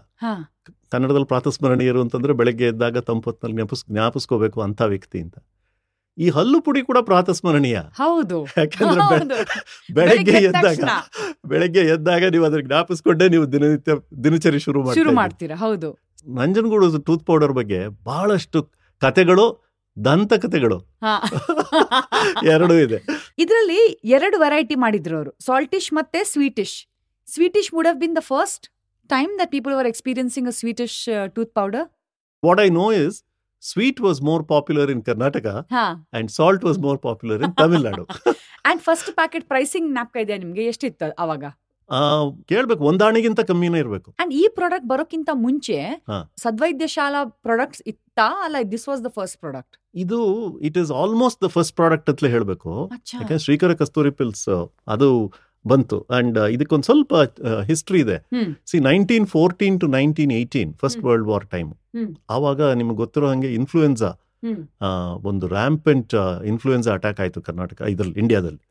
ಕನ್ನಡದಲ್ಲಿ 0.91 1.27
ಪ್ರಾತಸ್ಮರಣೀಯರು 1.27 2.01
ಅಂತಂದ್ರೆ 2.01 2.33
ಬೆಳಗ್ಗೆ 2.33 2.65
ಎದ್ದಾಗ 2.65 2.99
ತಂಪೊತ್ನಲ್ಲಿ 2.99 3.57
ಜ್ಞಾಪಿಸ್ 3.57 3.85
ಜ್ಞಾಪಿಸ್ಕೋಬೇಕು 3.91 4.61
ಅಂತ 4.61 4.81
ವ್ಯಕ್ತಿ 4.85 5.21
ಅಂತ. 5.21 5.37
ಈ 6.19 6.27
ಹಲ್ಲು 6.29 6.59
ಪುಡಿ 6.61 6.81
ಕೂಡ 6.83 6.99
ಪ್ರಾತಸ್ಮರಣೀಯ. 7.09 7.79
ಹೌದು. 8.01 8.39
ಯಾಕಂದ್ರೆ 8.59 9.39
ಬೆಳಗ್ಗೆ 9.99 10.35
ಎದ್ದಾಗ 10.49 10.81
ಬೆಳಗ್ಗೆ 11.53 11.83
ಎದ್ದಾಗ 11.95 12.31
ನೀವು 12.35 12.45
ಅದ್ರ 12.49 12.61
ಜ್ಞಾಪಿಸ್ಕೊಂಡೆ 12.69 13.27
ನೀವು 13.35 13.45
ದಿನನಿತ್ಯ 13.53 13.95
ದಿನಚರಿ 14.25 14.59
ಶುರು 14.59 14.73
ಶುರು 14.73 14.83
ಮಾಡ್ತೀರಾ 14.89 15.15
ಮಾಡ್ತೀರಾ? 15.21 15.57
ಹೌದು. 15.65 15.91
ನಂಜನಗೂಡು 16.39 16.99
ಟೂತ್ 17.09 17.25
ಪೌಡರ್ 17.31 17.55
ಬಗ್ಗೆ 17.61 17.81
ಬಹಳಷ್ಟು 18.11 18.59
ಕತೆಗಳು 19.03 19.47
ದಂತ 19.97 20.33
ಕತೆಗಳು 20.45 20.77
ಎರಡು 22.55 22.75
ಇದೆ. 22.85 22.99
ಇದರಲ್ಲಿ 23.39 23.81
ಎರಡು 24.17 24.37
ವೆರೈಟಿ 24.39 24.77
ಮಾಡಿದ್ರು 24.85 25.17
ಅವರು. 25.19 25.33
ಸಾಲ್ಟಿಶ್ 25.47 25.91
ಮತ್ತೆ 25.99 26.21
sweetish 26.33 26.77
sweetish 27.29 27.71
would 27.75 27.89
have 27.91 27.99
been 28.05 28.15
the 28.17 28.23
first 28.31 28.65
time 29.11 29.33
that 29.41 29.53
people 29.57 29.75
are 29.81 29.89
experiencing 29.93 30.49
a 30.49 30.57
sweetish 30.61 30.97
tooth 31.37 31.53
powder 31.59 31.87
what 32.43 32.61
I 32.61 32.69
know 32.79 32.87
is 33.03 33.17
sweet 33.71 34.01
was 34.07 34.21
more 34.29 34.45
popular 34.53 34.91
in 34.95 35.03
Karnataka 35.11 35.47
and 36.19 36.31
salt 36.39 36.65
was 36.69 36.81
more 36.87 37.01
popular 37.09 37.43
in 37.47 37.55
Tamil Nadu 37.63 38.05
and 38.71 38.81
first 38.89 39.11
packet 39.21 39.45
pricing 39.53 39.89
ಜ್ಞಾಪಕ 39.93 40.17
ಇದೆಯಾ 40.25 40.39
ನಿಮ್ಗೆ? 40.45 40.65
ಎಷ್ಟಿತ್ತು 40.73 41.09
ಅವಾಗ? 41.25 41.45
ಕೇಳ್ಬೇಕು 42.51 42.83
ಒಂದಾಣಿಗಿಂತ 42.91 43.41
ಕಮ್ಮಿನೇ 43.49 43.79
ಇರಬೇಕು. 43.79 44.09
And 44.21 44.33
ಈ 44.35 44.43
product 44.59 44.87
ಬರೋಕ್ಕಿಂತ 44.93 45.31
ಮುಂಚೆ. 45.45 45.79
ಸದ್ವೈದ್ಯ 46.45 46.87
ಶಾಲಾ 46.97 47.21
ಪ್ರಾಡಕ್ಟ್ಸ್ 47.47 47.83
ಇತ್ತಾ? 47.87 48.27
ಅಲ್ಲ 48.45 48.57
this 48.75 48.87
was 48.91 49.01
the 49.07 49.11
first 49.19 49.39
product 49.45 49.77
ಇದು 50.05 50.19
it 50.69 50.79
is 50.83 50.93
almost 51.03 51.41
the 51.45 51.49
first 51.57 51.75
product 51.81 52.09
ಅಂತಲೇ 52.11 52.31
ಹೇಳಬೇಕು. 52.37 52.73
ಯಾಕಂದ್ರೆ 53.15 53.41
ಶ್ರೀಕರ 53.47 53.75
ಕಸ್ತೂರಿ 53.83 54.13
ಪಿಲ್ಸ್ 54.21 54.49
ಅದು 54.95 55.09
ಬಂತು. 55.65 55.99
ಅಂಡ್ 56.11 56.39
ಇದಕ್ಕೊಂದು 56.39 56.85
ಸ್ವಲ್ಪ 56.85 57.15
ಹಿಸ್ಟ್ರಿ 57.67 58.01
ಇದೆ. 58.01 58.17
ಹ್ಮ್. 58.17 58.49
See 58.67 58.81
nineteen 58.81 59.27
fourteen 59.27 59.81
to 59.81 59.87
nineteen 59.87 60.33
eighteen 60.33 60.75
first 60.75 61.05
world 61.05 61.29
war 61.29 61.47
time 61.47 61.71
ಆವಾಗ 62.31 62.63
ನಿಮ್ಗೆ 62.73 62.97
ಗೊತ್ತಿರೋ 62.97 63.29
ಹಾಗೆ 63.29 63.55
ಇನ್ಫ್ಲೂಯೆನ್ಸಾ 63.55 64.11
ಒಂದು 65.23 65.47
ರ್ಯಾಂಪೆಂಟ್ 65.47 66.15
ಇನ್ಫ್ಲೂಯೆನ್ಸಾ 66.45 66.93
ಅಟ್ಯಾಕ್ 66.93 67.21
ಆಯಿತು 67.21 67.43
ಕರ್ನಾಟಕ 67.43 67.83
ಇದರಲ್ಲಿ 67.89 68.19
ಇಂಡಿಯಾದಲ್ಲಿ 68.19 68.63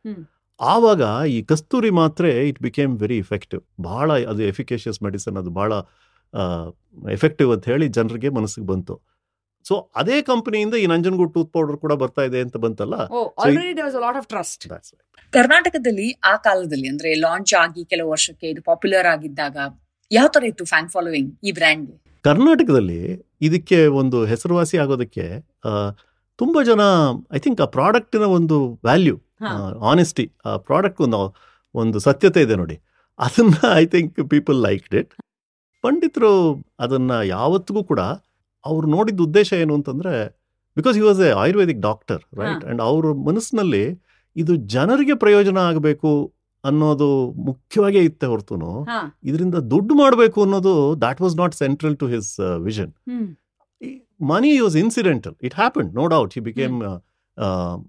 ಆವಾಗ 0.60 1.04
ಈ 1.28 1.42
ಕಸ್ತೂರಿ 1.42 1.90
ಮಾತ್ರೆ 1.90 2.48
ಇಟ್ 2.48 2.62
ಬಿಕೇಮ್ 2.62 3.00
ವೆರಿ 3.00 3.18
ಎಫೆಕ್ಟಿವ್ 3.18 3.62
ಭಾಳ 3.84 4.12
ಅದು 4.24 4.44
ಎಫಿಕೇಶಿಯಸ್ 4.44 5.04
ಮೆಡಿಸಿನ್ 5.04 5.38
ಅದು 5.38 5.50
ಭಾಳ 5.50 5.72
ಎಫೆಕ್ಟಿವ್ 7.12 7.54
ಅಂತ 7.54 7.66
ಹೇಳಿ 7.66 7.88
ಜನರಿಗೆ 7.88 8.30
ಮನಸ್ಸಿಗೆ 8.30 8.68
ಬಂತು. 8.68 8.96
ಸೊ 9.66 9.76
ಅದೇ 9.96 10.18
ಕಂಪನಿಯಿಂದ 10.28 10.76
ಈ 10.76 10.88
ನಂಜನಗೂಡು 10.92 11.32
ಟೂತ್ 11.34 11.52
ಪೌಡರ್ 11.54 11.78
ಕೂಡ 11.78 11.94
ಬರ್ತಾ 12.02 12.24
ಇದೆ 12.28 12.40
ಅಂತ 12.46 12.58
ಬಂತಲ್ಲ? 12.64 12.96
ಓ 13.10 13.20
already 13.42 13.74
there 13.78 13.88
was 13.88 13.98
a 13.98 14.04
lot 14.06 14.20
of 14.22 14.28
trust 14.28 14.66
ಕರ್ನಾಟಕದಲ್ಲಿ 15.34 16.08
ಆ 16.24 16.36
ಕಾಲದಲ್ಲಿ 16.46 16.88
ಅಂದ್ರೆ 16.90 17.10
ಲಾಂಚ್ 17.22 17.54
ಆಗಿ 17.60 17.82
ಕೆಲವು 17.86 18.10
ವರ್ಷಕ್ಕೆ 18.12 18.48
ಇದು 18.50 18.62
ಪಾಪ್ಯುಲರ್ 18.66 19.10
ಆಗಿದ್ದಾಗ 19.12 19.58
ಯಾವ 20.12 20.28
ತರ 20.28 20.46
ಇತ್ತು 20.46 20.66
ಫ್ಯಾನ್ 20.66 20.90
ಫಾಲೋವಿಂಗ್ 20.90 21.30
ಈ 21.44 21.52
ಬ್ರ್ಯಾಂಡ್ 21.52 21.90
ಕರ್ನಾಟಕದಲ್ಲಿ 22.26 23.02
ಇದಕ್ಕೆ 23.42 23.78
ಒಂದು 24.00 24.18
ಹೆಸರುವಾಸಿ 24.26 24.76
ಆಗೋದಕ್ಕೆ 24.78 25.26
ಆ, 25.66 25.72
ತುಂಬಾ 26.40 26.60
ಜನ 26.64 26.82
ಐ 27.32 27.40
ಥಿಂಕ್ 27.40 27.62
ಆ 27.62 27.70
ಪ್ರಾಡಕ್ಟಿನ 27.72 28.26
ಒಂದು 28.36 28.58
ವ್ಯಾಲ್ಯೂ. 28.84 29.16
ಆನೆಸ್ಟಿ 29.90 30.26
ಆ 30.46 30.52
ಪ್ರಾಡಕ್ಟ್ 30.66 31.00
ಒಂದು 31.02 31.20
ಒಂದು 31.76 31.98
ಸತ್ಯತೆ 32.00 32.40
ಇದೆ 32.42 32.56
ನೋಡಿ. 32.56 32.76
ಅದನ್ನ 33.20 33.54
I 33.76 33.86
think 33.86 34.20
people 34.30 34.60
like 34.62 34.86
it 34.94 35.12
ಪಂಡಿತರು 35.84 36.32
ಅದನ್ನ 36.80 37.12
ಯಾವತ್ತಿಗೂ 37.30 37.84
ಕೂಡ 37.84 38.02
ಅವ್ರು 38.66 38.88
ನೋಡಿದ 38.88 39.22
ಉದ್ದೇಶ 39.26 39.50
ಏನು 39.60 39.74
ಅಂತಂದ್ರೆ 39.78 40.14
because 40.78 40.98
you 40.98 41.06
was 41.08 41.22
a 41.22 41.32
Ayurvedic 41.42 41.82
doctor 41.82 42.22
right 42.40 42.64
and 42.70 42.82
ಅವ್ರ 42.88 43.06
ಮನಸ್ಸಿನಲ್ಲಿ 43.26 43.84
ಇದು 44.36 44.54
ಜನರಿಗೆ 44.74 45.16
ಪ್ರಯೋಜನ 45.24 45.58
ಆಗಬೇಕು 45.70 46.12
ಅನ್ನೋದು 46.64 47.08
ಮುಖ್ಯವಾಗೇ 47.48 48.02
ಇತ್ತೆ 48.04 48.28
ಹೊರತು 48.28 48.56
ಹಾ. 48.90 49.00
ಇದರಿಂದ 49.24 49.58
ದುಡ್ಡು 49.72 49.94
ಮಾಡಬೇಕು 49.96 50.40
ಅನ್ನೋದು 50.44 50.74
that 51.02 51.22
was 51.22 51.36
not 51.38 51.56
central 51.56 51.96
to 51.96 52.08
his 52.08 52.30
vision 52.62 52.92
money 54.30 54.52
was 54.60 54.76
incidental 54.76 55.36
it 55.42 55.56
happen 55.56 55.90
no 55.94 56.06
doubt 56.08 56.34
he 56.34 56.42
became 56.50 56.76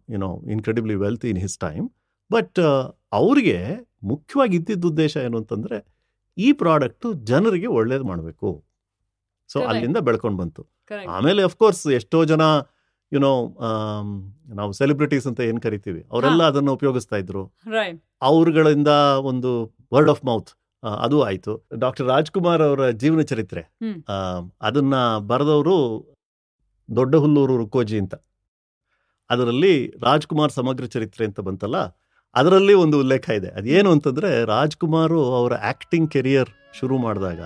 you know 0.08 0.30
incredibly 0.50 0.96
wealth 0.96 1.24
in 1.24 1.40
his 1.40 1.56
time 1.58 1.86
but 2.30 2.60
ಅವ್ರಿಗೆ 3.12 3.56
ಮುಖ್ಯವಾಗಿ 4.04 4.56
ಇದ್ದಿದ್ದ 4.56 4.86
ಉದ್ದೇಶ 4.86 5.16
ಏನು 5.22 5.36
ಅಂತಂದರೆ 5.38 5.78
ಈ 6.36 6.48
ಪ್ರಾಡಕ್ಟು 6.52 7.08
ಜನರಿಗೆ 7.24 7.66
ಒಳ್ಳೇದು 7.72 8.04
ಮಾಡಬೇಕು. 8.04 8.50
ಸೊ 9.52 9.60
ಅಲ್ಲಿಂದ 9.70 9.98
ಬೆಳ್ಕೊಂಡು 10.08 10.38
ಬಂತು. 10.42 10.62
ಆಮೇಲೆ 11.16 11.42
ಅಫ್ಕೋರ್ಸ್ 11.48 11.84
ಎಷ್ಟೋ 11.98 12.18
ಜನ 12.32 12.42
ಯುನೋ 13.12 13.32
ನಾವು 14.58 14.70
ಸೆಲೆಬ್ರಿಟೀಸ್ 14.78 15.26
ಅಂತ 15.30 15.40
ಏನು 15.48 15.60
ಕರಿತೀವಿ? 15.60 16.00
ಅವರೆಲ್ಲ 16.12 16.42
ಅದನ್ನ 16.50 16.70
ಉಪಯೋಗಿಸ್ತಾ 16.76 17.16
ಇದ್ರು. 17.22 17.42
ಅವ್ರಗಳಿಂದ 18.22 18.90
ಒಂದು 19.30 19.50
ವರ್ಡ್ 19.94 20.10
ಆಫ್ 20.14 20.22
ಮೌತ್ 20.30 20.50
ಅದು 21.04 21.16
ಆಯ್ತು. 21.22 21.52
ಡಾಕ್ಟರ್ 21.82 22.06
ರಾಜ್ಕುಮಾರ್ 22.06 22.62
ಅವರ 22.68 22.84
ಜೀವನ 23.02 23.22
ಚರಿತ್ರೆ. 23.30 23.62
ಅದನ್ನ 24.68 24.94
ಬರೆದವರು 25.30 25.76
ದೊಡ್ಡ 26.88 27.14
ಹುಲ್ಲೂರು 27.24 27.56
ರುಕೋಜಿ 27.56 27.98
ಅಂತ. 28.02 28.14
ಅದರಲ್ಲಿ 29.30 29.74
ರಾಜ್ಕುಮಾರ್ 30.02 30.52
ಸಮಗ್ರ 30.52 30.86
ಚರಿತ್ರೆ 30.94 31.24
ಅಂತ 31.28 31.40
ಬಂತಲ್ಲ 31.40 31.78
ಅದರಲ್ಲಿ 32.34 32.74
ಒಂದು 32.84 32.96
ಉಲ್ಲೇಖ 33.02 33.26
ಇದೆ. 33.38 33.50
ಅದೇನು 33.58 33.90
ಅಂತಂದ್ರೆ 33.94 34.30
ರಾಜ್ಕುಮಾರು 34.44 35.20
ಅವರ 35.38 35.54
ಆಕ್ಟಿಂಗ್ 35.70 36.08
ಕೆರಿಯರ್ 36.10 36.50
ಶುರು 36.78 36.96
ಮಾಡಿದಾಗ 36.98 37.40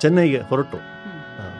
ಚೆನ್ನೈಗೆ 0.00 0.40
ಹೊರಟು. 0.50 0.78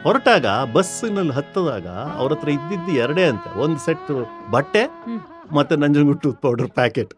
ಹೊರಟಾಗ 0.05 0.45
ಬಸ್ಸಿನಲ್ಲಿ 0.75 1.33
ಹತ್ತದಾಗ 1.37 1.87
ಅವ್ರ 2.19 2.29
ಹತ್ರ 2.33 2.49
ಇದ್ದಿದ್ದು 2.57 2.91
ಎರಡೇ 3.03 3.23
ಅಂತೆ. 3.31 3.49
ಒಂದು 3.63 3.79
ಸೆಟ್ 3.85 4.11
ಬಟ್ಟೆ 4.55 4.83
ಮತ್ತೆ 5.57 5.75
ಮತ್ತೆ 5.81 6.13
ಟೂತ್ 6.23 6.39
ಪೌಡರ್ 6.45 6.69
ಪ್ಯಾಕೆಟ್ 6.79 7.11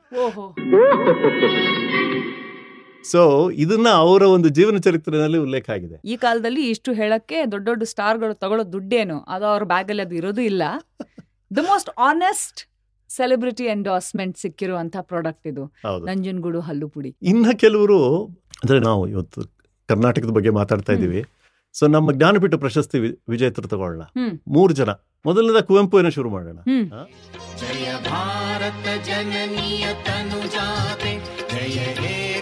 ಸೊ 3.12 3.22
ಇದನ್ನ 3.64 3.90
ಅವರ 4.04 4.24
ಒಂದು 4.36 4.50
ಜೀವನ 4.58 4.78
ಚರಿತ್ರೆಯಲ್ಲಿ 4.86 5.40
ಉಲ್ಲೇಖ 5.46 5.68
ಆಗಿದೆ. 5.76 5.98
ಈ 6.12 6.16
ಕಾಲದಲ್ಲಿ 6.24 6.64
ಇಷ್ಟು 6.70 6.90
ಹೇಳಕ್ಕೆ 6.94 7.38
ದೊಡ್ಡ 7.54 7.66
ದೊಡ್ಡ 7.70 7.84
ಸ್ಟಾರ್ಗಳು 7.92 8.34
ತಗೊಳ್ಳೋ 8.44 8.66
ದುಡ್ಡೇನು? 8.74 9.18
ಅದು 9.34 9.46
ಅವ್ರ 9.52 9.64
ಬ್ಯಾಗಲ್ಲಿ 9.74 10.04
ಅದು 10.06 10.16
ಇರೋದು 10.22 10.42
ಇಲ್ಲ. 10.52 10.64
The 11.52 11.64
most 11.70 11.90
honest 12.10 12.62
celebrity 13.10 13.66
endorsement 13.76 14.36
ಸಿಕ್ಕಿರುವಂತ 14.38 14.96
product 15.12 15.48
ಇದು. 15.52 15.64
ನಂಜನಗೂಡು 16.10 16.60
ಹಲ್ಲು 16.68 16.90
ಪುಡಿ. 16.96 17.12
ಇನ್ನ 17.32 17.54
ಕೆಲವರು 17.64 18.00
ಅಂದ್ರೆ 18.62 18.80
ನಾವು 18.90 19.04
ಇವತ್ತು 19.14 19.42
ಕರ್ನಾಟಕದ 19.90 20.32
ಬಗ್ಗೆ 20.38 20.52
ಮಾತಾಡ್ತಾ 20.60 20.94
ಇದ್ದೀವಿ. 20.94 21.22
ಸೊ 21.76 21.88
ನಮ್ಮ 21.88 22.12
ಜ್ಞಾನಪೀಠ 22.12 22.56
ಪ್ರಶಸ್ತಿ 22.64 22.98
ವಿಜೇತರು 23.30 23.68
ತಗೊಳ್ಳ 23.68 24.02
ಮೂರು 24.48 24.74
ಜನ. 24.74 24.92
ಮೊದಲನೇದ 25.26 25.60
ಕುವೆಂಪುವಿನ 25.62 26.10
ಶುರು 26.10 26.30
ಮಾಡೋಣ. 26.30 26.60
ಜಯ 27.62 27.86
ಭಾರತ 28.10 28.86
ಜನನಿಯ 29.08 29.86
ತನುಜಾತೆ 30.06 31.14
ಜಯ 31.54 31.80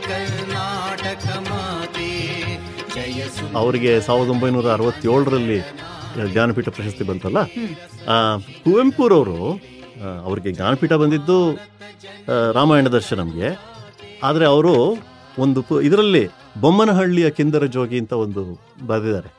ಕರ್ನಾಟಕ 0.07 1.25
ಮಾತೆ 1.49 2.09
ಜಯ 2.95 3.19
ಅವರಿಗೆ 3.55 3.93
ಸಾವಿರದ 4.01 4.33
ಒಂಬೈನೂರ 4.35 4.67
ಅರವತ್ತೇಳರಲ್ಲಿ 4.71 5.59
ಜ್ಞಾನಪೀಠ 6.33 6.69
ಪ್ರಶಸ್ತಿ 6.69 7.03
ಬಂತಲ್ಲ? 7.03 7.39
ಕುವೆಂಪುರವರು 8.63 9.39
ಅವರಿಗೆ 10.25 10.51
ಜ್ಞಾನಪೀಠ 10.51 10.93
ಬಂದಿದ್ದು 11.03 11.37
ರಾಮಾಯಣ 12.51 12.87
ದರ್ಶನಂಗೆ 12.87 13.49
ಆದರೆ 14.23 14.45
ಅವರು 14.45 14.73
ಒಂದು 15.39 15.63
ಪು- 15.63 15.84
ಇದರಲ್ಲಿ 15.84 16.30
ಬೊಮ್ಮನಹಳ್ಳಿಯ 16.62 17.30
ಕಿಂದರ 17.30 17.65
ಜೋಗಿ 17.65 18.00
ಅಂತ 18.00 18.13
ಒಂದು 18.13 18.60
ಬರೆದಿದ್ದಾರೆ. 18.88 19.30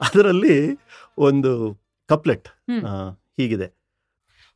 ಅದರಲ್ಲಿ 0.00 0.78
ಒಂದು 1.18 1.52
ಕಪ್ಲೆಟ್ 2.08 2.48
ಹೀಗಿದೆ. 3.40 3.80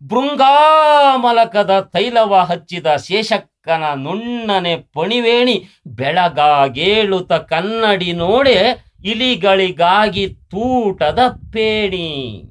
ಭೃಂಗಾಮಲಕದ 0.06 1.80
ತೈಲವ 1.80 2.34
ಹಚ್ಚಿದ 2.34 2.86
ಶೇಷಕ್ಕನ 2.96 3.82
ನುಣ್ಣನೆ 3.94 4.76
ಪಣಿವೇಣಿ 4.76 5.64
ಬೆಳಗಾಗೇಳುತ್ತ 5.86 7.32
ಕನ್ನಡಿ 7.32 8.12
ನೋಡೆ 8.12 8.84
ಇಲಿಗಳಿಗಾಗಿ 9.04 10.28
ತೂಟದ 10.28 11.18
ಪೇಣಿ. 11.52 12.42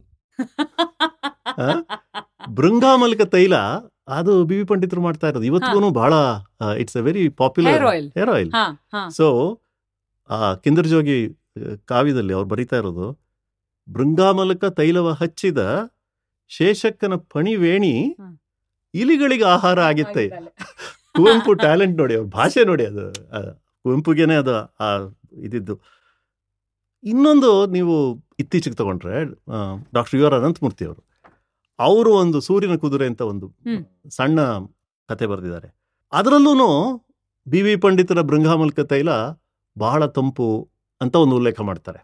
ಬೃಂಗಾಮಲಕ 2.47 2.47
ಭೃಂಗಾಮಲಕ 2.49 3.21
ತೈಲ 3.21 3.53
ಅದು 4.07 4.31
ಬಿ 4.43 4.55
ವಿ 4.57 4.65
ಪಂಡಿತರು 4.69 5.01
ಮಾಡ್ತಾ 5.01 5.25
ಇರೋದು. 5.29 5.45
ಇವತ್ತಿಗೂ 5.49 5.89
ಬಹಳ 5.97 6.13
it's 6.81 6.97
a 6.97 7.03
very 7.05 7.23
popular 7.37 7.83
hair 8.17 8.31
oil 8.33 8.51
so 9.11 9.27
ಆ 10.29 10.53
ಕಿಂದರ್ಜೋಗಿ 10.63 11.17
ಆ, 11.27 11.61
ಕಾವ್ಯದಲ್ಲಿ 11.85 12.33
ಅವ್ರು 12.33 12.47
ಬರೀತಾ 12.51 12.75
ಇರೋದು 12.77 13.07
ಬೃಂಗಾಮಲಕ 13.87 14.65
ತೈಲವ 14.77 15.07
ಹಚ್ಚಿದ 15.19 15.59
ಶೇಷಕ್ಕನ 16.51 17.15
ಪಣಿವೇಣಿ. 17.33 17.93
ಇಲಿಗಳಿಗೆ 18.93 19.45
ಆಹಾರ 19.51 19.79
ಆಗಿತ್ತೆ. 19.89 20.23
ಕುವೆಂಪು 21.15 21.51
ಟ್ಯಾಲೆಂಟ್ 21.61 21.95
ನೋಡಿ 21.97 22.13
ಅವ್ರ 22.15 22.27
ಭಾಷೆ 22.35 22.61
ನೋಡಿ 22.65 22.83
ಅದು. 22.85 23.03
ಕುವೆಂಪುಗೆನೆ 23.85 24.35
ಅದು 24.35 24.53
ಆ 24.79 24.87
ಇದಿದ್ದು. 25.43 25.75
ಇನ್ನೊಂದು 27.03 27.49
ನೀವು 27.67 27.95
ಇತ್ತೀಚೆಗೆ 28.39 28.75
ತಗೊಂಡ್ರೆ 28.75 29.15
ಡಾಕ್ಟರ್ 29.93 30.15
ಯು 30.19 30.25
ಆರ್ 30.25 30.35
ಅನಂತಮೂರ್ತಿ 30.39 30.83
ಅವರು. 30.85 31.01
ಅವರು 31.83 32.11
ಒಂದು 32.13 32.41
ಸೂರ್ಯನ 32.41 32.75
ಕುದುರೆ 32.75 33.05
ಅಂತ 33.05 33.21
ಒಂದು 33.21 33.47
ಸಣ್ಣ 34.09 34.39
ಕತೆ 35.09 35.25
ಬರೆದಿದ್ದಾರೆ. 35.25 35.69
ಅದರಲ್ಲೂ 36.11 36.67
ಬಿ 37.47 37.61
ವಿ 37.61 37.75
ಪಂಡಿತರ 37.75 38.21
ಬೃಂಗಾಮಲ್ಕ 38.21 38.79
ತೈಲ 38.79 39.09
ಬಹಳ 39.77 40.05
ತಂಪು 40.05 40.47
ಅಂತ 41.01 41.15
ಒಂದು 41.15 41.35
ಉಲ್ಲೇಖ 41.35 41.61
ಮಾಡ್ತಾರೆ. 41.61 41.99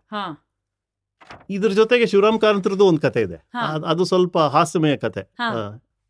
ಇದ್ರ 1.50 1.72
ಜೊತೆಗೆ 1.72 2.06
ಶಿವರಾಮ್ 2.06 2.39
ಕಾರಂತರದ್ದು 2.39 2.86
ಒಂದು 2.86 3.02
ಕತೆ 3.02 3.22
ಇದೆ. 3.22 3.38
ಅದು 3.86 4.06
ಸ್ವಲ್ಪ 4.06 4.38
ಹಾಸ್ಯಮಯ 4.56 4.98
ಕತೆ. 4.98 5.24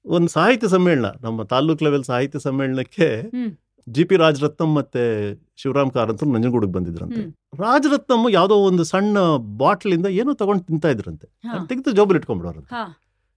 ಒಂದು 0.05 0.27
ಸಾಹಿತ್ಯ 0.27 0.67
ಸಮ್ಮೇಳನ 0.67 1.08
ನಮ್ಮ 1.21 1.43
ತಾಲೂಕ್ 1.43 1.84
ಲೆವೆಲ್ 1.84 2.03
ಸಾಹಿತ್ಯ 2.03 2.39
ಸಮ್ಮೇಳನಕ್ಕೆ. 2.39 3.08
ಜಿ 3.88 4.03
ಪಿ 4.03 4.15
ರಾಜರತ್ನಂ 4.15 4.75
ಮತ್ತೆ 4.75 5.01
ಶಿವರಾಮ್ 5.55 5.91
ಕಾರಂತರು 5.91 6.29
ನಂಜನಗೂಡಿಗೆ 6.29 6.71
ಬಂದಿದ್ರಂತೆ. 6.71 7.21
ರಾಜರತ್ನಂ 7.58 8.32
ಯಾವುದೋ 8.32 8.55
ಒಂದು 8.55 8.84
ಸಣ್ಣ 8.84 9.17
ಬಾಟ್ಲಿಂದ 9.58 10.05
ಏನೋ 10.05 10.34
ತಗೊಂಡು 10.34 10.63
ತಿಂತಾ 10.63 10.89
ಇದ್ರಂತೆ. 10.89 11.27
ತೆಗೆದು 11.67 11.91
ಜೋಬಲ್ 11.91 12.17
ಇಟ್ಕೊಂಡ್ಬಿಡೋರಂತೆ 12.17 12.75
ಹಾ. 12.75 12.84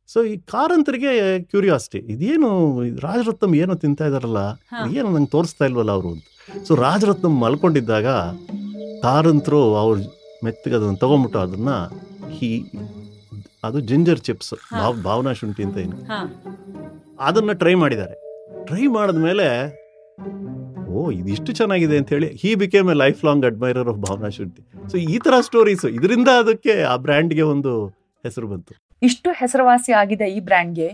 ಸೊ 0.08 0.22
ಈ 0.24 0.36
ಕಾರಂತರಿಗೆ 0.36 1.12
ಕ್ಯೂರಿಯಾಸಿಟಿ 1.38 1.98
ಇದೇನು 2.14 2.48
ಇದು 2.84 3.00
ರಾಜರತ್ನಂ 3.00 3.54
ಏನೋ 3.54 3.74
ತಿಂತಾ 3.74 4.06
ಇದಾರಲ್ಲ 4.06 4.40
ಏನು 4.98 5.08
ನಂಗೆ 5.10 5.30
ತೋರಿಸ್ತಾ 5.30 5.64
ಇಲ್ವಲ್ಲ 5.64 5.90
ಅವರು 5.90 6.08
ಅಂತ. 6.08 6.24
ಸೊ 6.66 6.74
ರಾಜರತ್ನಂ 6.74 7.34
ಮಲ್ಕೊಂಡಿದ್ದಾಗ 7.44 8.06
ಕಾರಂತರು 9.02 9.76
ಅವ್ರ 9.82 9.96
ಮೆತ್ತಗೆ 10.44 10.74
ಅದನ್ನು 10.74 10.96
ತಗೊಂಬಿಟ್ಟು 10.96 11.38
ಅದನ್ನ 11.38 11.70
ಹಿ 12.36 12.50
ಅದು 13.64 13.80
ಜಿಂಜರ್ 13.80 14.20
ಚಿಪ್ಸ್ 14.20 14.54
ಭಾವ್ 14.80 15.02
ಭಾವನಾ 15.02 15.32
ಶುಂಠಿ 15.32 15.62
ಅಂತ 15.62 15.76
ಏನು. 15.76 15.96
ಅದನ್ನ 17.20 17.52
ಟ್ರೈ 17.52 17.74
ಮಾಡಿದ್ದಾರೆ. 17.74 18.16
ಟ್ರೈ 18.64 18.86
ಮಾಡಿದ್ಮೇಲೆ 18.86 19.46
ಓ 20.94 21.10
ಇದಿಷ್ಟು 21.10 21.52
ಚೆನ್ನಾಗಿದೆ 21.52 21.96
ಅಂತ 21.98 22.08
ಹೇಳಿ 22.10 22.28
he 22.42 22.54
became 22.54 22.90
a 22.90 22.94
lifelong 23.24 23.44
admirer 23.46 23.88
of 23.88 23.98
Bhavana 23.98 24.28
Shunthi. 24.28 24.62
So 24.90 24.96
ಈ 24.96 25.18
ತರ 25.18 25.34
ಸ್ಟೋರೀಸ್ 25.40 25.84
ಇದರಿಂದ 25.98 26.28
ಅದಕ್ಕೆ 26.42 26.82
ಆ 26.82 26.96
ಬ್ರ್ಯಾಂಡ್ಗೆ 26.96 27.42
ಒಂದು 27.42 27.72
ಹೆಸರು 28.24 28.48
ಬಂತು. 28.48 28.74
ಇಷ್ಟು 29.02 29.28
ಹೆಸರುವಾಸಿ 29.40 29.92
ಆಗಿದೆ 30.00 30.26
ಈ 30.36 30.40
ಬ್ರ್ಯಾಂಡ್ಗೆ. 30.48 30.88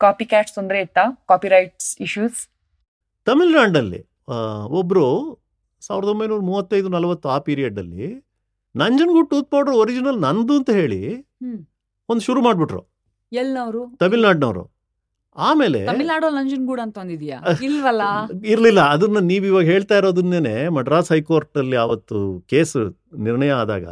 ಕಾಪಿ 0.00 0.24
ಕ್ಯಾಟ್ಸ್ 0.32 0.54
ತೊಂದರೆ 0.58 0.78
ಇತ್ತಾ? 0.86 1.04
ಕಾಪಿರೈಟ್ಸ್ 1.30 1.90
ಇಶ್ಯೂಸ್ 2.06 2.40
ತಮಿಳ್ನಾಡಲ್ಲಿ 3.26 4.00
ಒಬ್ಬರು 4.78 4.78
ಒಬ್ರು 4.80 5.04
ಸಾವಿರದ 5.82 6.08
ಒಂಬೈನೂರ 6.12 6.42
ಮೂವತ್ತೈದು 6.50 6.88
ನಲವತ್ತು 6.88 7.26
ಆ 7.34 7.38
ಪೀರಿಯಡ್ 7.46 7.78
ಅಲ್ಲಿ 7.82 8.06
ನಂಜನಗೂಡು 8.74 9.26
ಟೂತ್ 9.32 9.48
ಪೌಡರ್ 9.54 9.76
ಒರಿಜಿನಲ್ 9.82 10.18
ನಂದು 10.26 10.54
ಅಂತ 10.58 10.70
ಹೇಳಿ. 10.80 11.00
ಒಂದು 12.08 12.22
ಶುರು 12.28 12.40
ಮಾಡ್ಬಿಟ್ರು. 12.46 12.80
ಎಲ್ಲವರು 13.32 13.82
ತಮಿಳ್ನಾಡಿನವರು. 14.02 14.64
ಆಮೇಲೆ 15.36 15.80
ತಮಿಳ್ನಾಡು 15.90 16.26
ನಂಜನಗೂಡು 16.36 16.82
ಅಂತ 16.86 16.96
ಒಂದಿದ್ಯಾ 17.02 17.38
ಇಲ್ವಲ್ಲ? 17.68 18.02
ಇರ್ಲಿಲ್ಲ. 18.52 18.80
ಅದನ್ನ 18.94 19.22
ನೀವು 19.30 19.44
ಇವಾಗ 19.50 19.66
ಹೇಳ್ತಾ 19.72 19.94
ಇರೋದನ್ನೇನೆ 20.00 20.54
ಮಡ್ರಾಸ್ 20.76 21.10
ಹೈಕೋರ್ಟ್ 21.14 21.58
ಅಲ್ಲಿ 21.62 21.78
ಅವತ್ತು 21.86 22.18
ಕೇಸ್ 22.52 22.76
ನಿರ್ಣಯ 23.28 23.54
ಆದಾಗ 23.62 23.86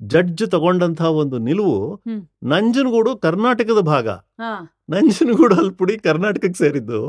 ಜಡ್ಜ್ 0.00 0.50
ತಗೊಂಡಂತಹ 0.50 1.10
ಒಂದು 1.12 1.38
ನಿಲುವು 1.38 1.78
ನಂಜನಗೂಡು 2.44 3.16
ಕರ್ನಾಟಕದ 3.16 3.80
ಭಾಗ 3.80 4.08
ಹಾ 4.08 4.52
ನಂಜನಗೂಡು 4.90 5.54
ಅಲ್ಪುಡಿ 5.54 5.98
ಕರ್ನಾಟಕಕ್ಕೆ 5.98 6.58
ಸೇರಿದ್ದು 6.58 7.00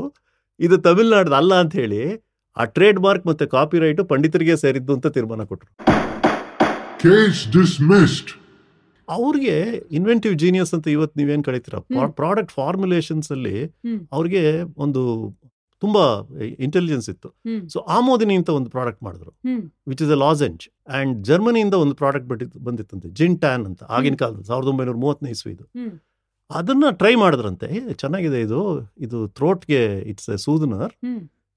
ಇದು 0.60 0.76
ತಮಿಳ್ನಾಡ್ದು 0.78 1.34
ಅಲ್ಲ 1.34 1.54
ಅಂತ 1.54 1.74
ಹೇಳಿ 1.74 2.02
ಆ 2.56 2.64
ಟ್ರೇಡ್ 2.64 3.00
ಮಾರ್ಕ್ 3.00 3.26
ಮತ್ತೆ 3.26 3.46
ಕಾಪಿ 3.46 3.78
ರೈಟ್ 3.78 4.04
ಪಂಡಿತರಿಗೆ 4.08 4.56
ಸೇರಿದ್ದು 4.56 4.92
ಅಂತ 4.92 5.06
ತೀರ್ಮಾನ 5.06 5.44
ಕೊಟ್ಟರು 5.44 5.70
Case 7.02 7.40
dismissed. 7.54 8.30
ಅವ್ರಿಗೆ 9.08 9.54
ಇನ್ವೆಂಟಿವ್ 9.90 10.34
ಜೀನಿಯಸ್ 10.34 10.74
ಅಂತ 10.74 10.88
ಇವತ್ತು 10.88 11.20
ನೀವೇನ್ 11.20 11.44
ಕಳಿತೀರ. 11.44 11.74
ಪ್ರಾಡಕ್ಟ್ 12.10 12.52
ಫಾರ್ಮುಲೇಷನ್ಸ್ 12.52 13.32
ಅಲ್ಲಿ. 13.32 13.54
ಅವ್ರಿಗೆ 14.12 14.42
ಒಂದು 14.76 15.02
ತುಂಬಾ 15.84 16.04
ಇಂಟೆಲಿಜೆನ್ಸ್ 16.66 17.08
ಇತ್ತು. 17.12 17.28
ಸೊ 17.72 17.78
ಆಮೋದಿನಿ 17.96 18.34
ಅಂತ 18.40 18.50
ಒಂದು 18.58 18.70
ಪ್ರಾಡಕ್ಟ್ 18.74 19.02
ಮಾಡಿದ್ರು. 19.06 19.32
Which 19.90 20.02
is 20.06 20.12
a 20.16 20.18
lozenge 20.24 20.64
and 20.98 21.14
ಜರ್ಮನಿಯಿಂದ 21.28 21.76
ಒಂದು 21.84 21.94
ಪ್ರಾಡಕ್ಟ್ 22.02 22.28
ಬಂದಿತ್ತಂತೆ. 22.68 23.08
ಜಿನ್ 23.20 23.36
ಟ್ಯಾನ್ 23.44 23.64
ಅಂತ 23.70 23.82
ಆಗಿನ 23.98 24.16
ಕಾಲದ 24.22 24.42
ಸಾವಿರದ 24.50 24.70
ಒಂಬೈನೂರ 24.72 24.96
ಮೂವತ್ತನೇ 25.04 25.32
ಇಸ್ವಿ 25.36 25.52
ಇದು 25.56 25.66
ಅದನ್ನ 26.50 26.86
ಟ್ರೈ 27.00 27.12
ಮಾಡಿದ್ರಂತೆ. 27.22 27.68
ಚೆನ್ನಾಗಿದೆ 28.02 28.38
ಇದು. 28.46 28.60
ಇದು 29.06 29.18
ಥ್ರೋಟ್ಗೆ 29.38 29.82
ಇಟ್ಸ್ 30.12 30.30
ಎ 30.34 30.38
ಸೂದನರ್ 30.46 30.94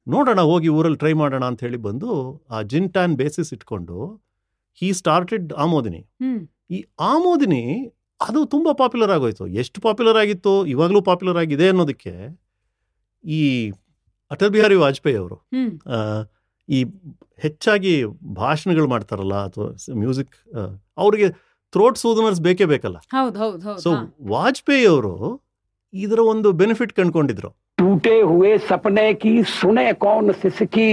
ನೋಡೋಣ 0.07 0.41
ಹೋಗಿ 0.49 0.69
ಊರಲ್ಲಿ 0.77 0.99
ಟ್ರೈ 1.01 1.13
ಮಾಡೋಣ 1.21 1.43
ಅಂತ 1.51 1.61
ಹೇಳಿ 1.65 1.79
ಬಂದು 1.87 2.09
ಆ 2.55 2.57
ಜಿನ್ 2.71 2.89
ಟ್ಯಾನ್ 2.95 3.13
ಬೇಸಿಸ್ 3.21 3.51
ಇಟ್ಕೊಂಡು 3.55 3.97
ಹಿ 4.81 4.89
ಸ್ಟಾರ್ಟೆಡ್ 4.99 5.49
ಆಮೋದಿನಿ. 5.65 6.01
ಈ 6.75 6.79
ಆಮೋದಿನಿ 7.11 7.63
ಅದು 8.21 8.39
ತುಂಬ 8.53 8.67
ಪಾಪ್ಯುಲರ್ 8.81 9.11
ಆಗೋಯ್ತು. 9.15 9.45
ಎಷ್ಟು 9.61 9.77
ಪಾಪ್ಯುಲರ್ 9.85 10.17
ಆಗಿತ್ತು? 10.23 10.53
ಇವಾಗಲೂ 10.73 10.99
ಪಾಪ್ಯುಲರ್ 11.09 11.39
ಆಗಿದೆ 11.43 11.65
ಅನ್ನೋದಕ್ಕೆ 11.73 12.13
ಈ 13.23 13.41
ಅಟಲ್ 14.32 14.50
ಬಿಹಾರಿ 14.50 14.76
ವಾಜಪೇಯಿ 14.76 15.16
ಅವರು 15.16 15.36
ಹ್ಮ್ 15.54 15.70
ಆ, 15.88 15.98
ಈ 16.68 16.78
ಹೆಚ್ಚಾಗಿ 17.38 17.92
ಭಾಷಣಗಳು 18.38 18.88
ಮಾಡ್ತಾರಲ್ಲ 18.88 19.36
ಅಥವಾ 19.46 19.68
ಮ್ಯೂಸಿಕ್ 20.00 20.32
ಅವ್ರಿಗೆ 20.98 21.28
ಥ್ರೋಟ್ 21.72 21.98
ಸೂದನರ್ಸ್ 21.98 22.40
ಬೇಕೇ 22.40 22.66
ಬೇಕಲ್ಲ 22.66 22.98
ಹೌದ್ 23.14 23.36
ಹೌದ್ 23.36 23.62
ಹೌದ್ 23.64 23.80
ಸೊ 23.84 23.90
ಹಾ. 23.92 24.02
ವಾಜಪೇಯಿ 24.28 24.84
ಅವರು 24.88 25.14
ಇದರ 25.94 26.20
ಒಂದು 26.32 26.50
ಬೆನಿಫಿಟ್ 26.60 26.94
ಕಂಡ್ಕೊಂಡಿದ್ರು 26.98 27.52
टूटे 27.78 28.14
हुए 28.22 28.52
सपने 28.60 29.04
की 29.14 29.32
सुने 29.50 29.84
कौन 29.96 30.24
सिसकी 30.34 30.86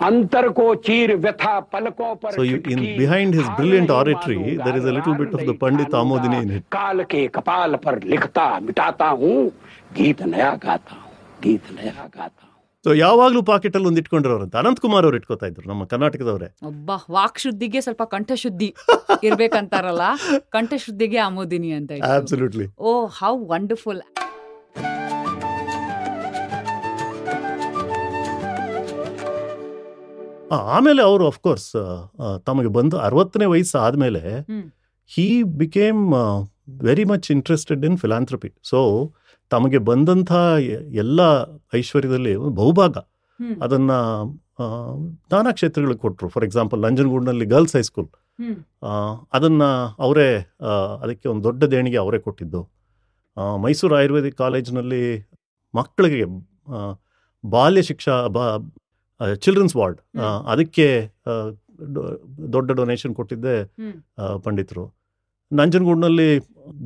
अंतर 0.00 0.44
को 0.50 0.64
चीर 0.86 1.10
व्यथा 1.16 1.52
पलकों 1.68 2.10
पर 2.16 2.32
So 2.32 2.42
you, 2.42 2.56
in 2.56 2.64
छिटकी, 2.64 2.90
behind 2.98 3.30
his 3.32 3.46
हार 3.46 3.56
brilliant 3.58 3.86
नहीं 3.86 3.98
oratory, 4.00 4.36
मानूंगा, 4.38 4.64
there 4.66 4.76
is 4.76 4.84
a 4.84 4.92
little 4.92 5.14
हार 5.14 5.20
bit 5.22 5.30
of 5.30 5.40
the 5.40 5.46
नहीं 5.46 5.60
Pandit 5.62 5.88
मानूंगा। 5.88 6.02
Amodini 6.02 6.40
in 6.40 6.52
it. 6.52 6.64
काल 6.70 7.02
के 7.06 7.22
कपाल 7.30 7.76
पर 7.84 8.02
लिखता 8.06 8.46
मिटाता 8.62 9.08
हूँ 9.20 9.34
गीत 9.96 10.20
नया 10.26 10.52
गाता 10.64 10.96
हूँ 10.96 11.12
गीत 11.42 11.72
नया 11.74 12.06
गाता 12.12 12.44
हूँ 12.44 12.49
ಸೊ 12.85 12.91
ಯಾವಾಗ್ಲೂ 12.95 13.41
ಪಾಕೆಟ್ 13.41 13.75
ಅಲ್ಲಿ 13.75 13.87
ಒಂದು 13.89 13.99
ಅಂತ. 14.37 14.53
ಅನಂತ್ 14.55 14.79
ಕುಮಾರ್ 14.79 15.05
ಅವ್ರು 15.05 15.17
ಇಟ್ಕೋತಾ 15.17 15.47
ಇದ್ರು 15.47 15.65
ನಮ್ಮ 15.69 15.83
ಕರ್ನಾಟಕದವರೇ. 15.85 16.47
ಒಬ್ಬ 16.63 16.91
ವಾಕ್ 17.11 17.39
ಶುದ್ಧಿಗೆ 17.39 17.81
ಸ್ವಲ್ಪ 17.81 18.03
ಕಂಠಶುದ್ಧಿ 18.13 18.69
ಇರ್ಬೇಕಂತಾರಲ್ಲ? 19.27 20.05
ಕಂಠಶುದ್ಧಿಗೆ 20.49 21.19
ಆಮೋದಿನಿ 21.19 21.71
ಅಂತ 21.71 21.91
ಇತ್ತು. 21.91 22.11
ಅಬ್ಸಲ್ಯೂಟ್ಲಿ 22.15 22.67
ಓ 22.81 22.93
ಹೌ 23.19 23.33
ವಂಡರ್ಫುಲ್ 23.45 24.01
ಆಮೇಲೆ 30.69 31.01
ಅವರು 31.01 31.27
ಅಫ್ಕೋರ್ಸ್ 31.27 31.69
ತಮಗೆ 32.45 32.67
ಬಂದು 32.67 32.95
ಅರವತ್ತನೇ 32.97 33.45
ವಯಸ್ಸು 33.45 33.77
ಆದಮೇಲೆ 33.77 34.21
he 34.49 34.57
he 35.11 35.27
became 35.57 36.01
very 36.81 37.03
much 37.03 37.27
interested 37.31 37.85
in 37.85 37.97
philanthropy 37.97 38.49
so 38.63 38.79
ತಮಗೆ 39.51 39.79
ಬಂದಂಥ 39.89 40.31
ಎಲ್ಲ 41.03 41.21
ಐಶ್ವರ್ಯದಲ್ಲಿ 41.75 42.33
ಒಂದು 42.35 42.55
ಬಹುಭಾಗ. 42.61 42.95
ಅದನ್ನು 43.61 43.97
ನಾನಾ 45.31 45.51
ಕ್ಷೇತ್ರಗಳಿಗೆ 45.51 45.99
ಕೊಟ್ಟರು 45.99 46.27
ಫಾರ್ 46.29 46.45
ಎಕ್ಸಾಂಪಲ್ 46.45 46.79
ನಂಜನಗೂಡಿನಲ್ಲಿ 46.81 47.45
ಗರ್ಲ್ಸ್ 47.45 47.75
ಹೈಸ್ಕೂಲ್. 47.75 48.09
ಅದನ್ನು 49.33 49.69
ಅವರೇ 49.99 50.27
ಅದಕ್ಕೆ 51.03 51.27
ಒಂದು 51.29 51.43
ದೊಡ್ಡ 51.43 51.63
ದೇಣಿಗೆ 51.73 51.97
ಅವರೇ 51.97 52.19
ಕೊಟ್ಟಿದ್ದು. 52.19 52.61
ಮೈಸೂರು 53.63 53.95
ಆಯುರ್ವೇದಿಕ್ 53.95 54.37
ಕಾಲೇಜಿನಲ್ಲಿ 54.37 55.03
ಮಕ್ಕಳಿಗೆ 55.73 56.25
ಬಾಲ್ಯ 57.43 57.81
ಶಿಕ್ಷಾ 57.81 58.15
ಬಾ 58.27 58.45
ಚಿಲ್ಡ್ರನ್ಸ್ 59.43 59.75
ವಾರ್ಡ್ 59.75 59.99
ಅದಕ್ಕೆ 60.47 60.87
ದೊಡ್ಡ 62.53 62.69
ಡೊನೇಷನ್ 62.71 63.13
ಕೊಟ್ಟಿದ್ದೆ 63.15 63.55
ಪಂಡಿತರು. 64.45 64.83
ನಂಜನಗೂಡಿನಲ್ಲಿ 65.51 66.29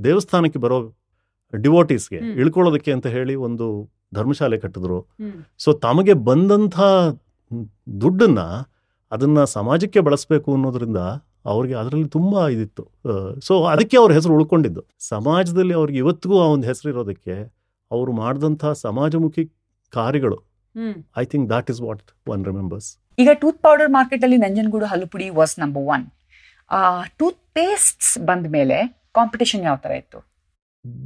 ದೇವಸ್ಥಾನಕ್ಕೆ 0.04 0.60
ಬರೋ 0.60 0.78
ಡಿವೋಟೀಸ್ಗೆ. 1.54 2.20
ಇಳ್ಕೊಳ್ಳೋದಕ್ಕೆ 2.42 2.92
ಅಂತ 2.96 3.08
ಹೇಳಿ 3.16 3.36
ಒಂದು 3.48 3.66
ಧರ್ಮಶಾಲೆ 4.16 4.58
ಕಟ್ಟಿದ್ರು. 4.64 5.00
ಸೊ 5.64 5.70
ತಮಗೆ 5.88 6.14
ಬಂದಂಥ 6.30 6.78
ದುಡ್ಡನ್ನ 8.04 8.42
ಅದನ್ನ 9.12 9.40
ಸಮಾಜಕ್ಕೆ 9.58 10.00
ಬಳಸಬೇಕು 10.08 10.50
ಅನ್ನೋದ್ರಿಂದ 10.56 11.00
ಅವ್ರಿಗೆ 11.54 11.76
ಅದರಲ್ಲಿ 11.82 12.10
ತುಂಬಾ 12.10 12.42
ಇದಿತ್ತು 12.54 12.84
ಸೊ 13.48 13.54
ಅದಕ್ಕೆ 13.74 13.96
ಅವ್ರ 14.02 14.12
ಹೆಸರು 14.18 14.34
ಉಳ್ಕೊಂಡಿದ್ದು 14.38 14.82
ಸಮಾಜದಲ್ಲಿ 15.10 15.74
ಅವ್ರಿಗೆ 15.80 16.00
ಇವತ್ತಿಗೂ 16.04 16.36
ಆ 16.44 16.48
ಒಂದು 16.56 16.66
ಹೆಸರು 16.68 16.88
ಇರೋದಕ್ಕೆ 16.94 17.36
ಅವರು 17.92 18.12
ಮಾಡಿದಂಥ 18.22 18.66
ಸಮಾಜಮುಖಿ 18.86 19.44
ಕಾರ್ಯಗಳು. 19.94 20.38
I 21.22 21.26
think 21.26 21.46
that 21.54 21.70
is 21.74 21.82
what 21.88 22.06
one 22.34 22.44
remembers 22.46 22.88
ಈಗ 23.20 23.30
ಟೂತ್ 23.42 23.60
ಪೌಡರ್ 23.66 23.92
ಮಾರ್ಕೆಟ್ 23.98 24.24
ಅಲ್ಲಿ 24.28 24.38
Nanjangud 24.46 24.88
ಹಲುಪುಡಿ 24.94 25.28
was 25.40 25.54
number 25.64 25.84
one 25.96 26.06
tooth 27.20 27.40
pastes 27.58 28.14
ಬಂದ 28.30 28.48
ಮೇಲೆ 28.58 28.78
ಕಾಂಪಿಟೇಷನ್ 29.18 29.62
ಯಾವ 29.64 29.78
ತರ 29.86 29.92
ಇತ್ತು 30.02 30.20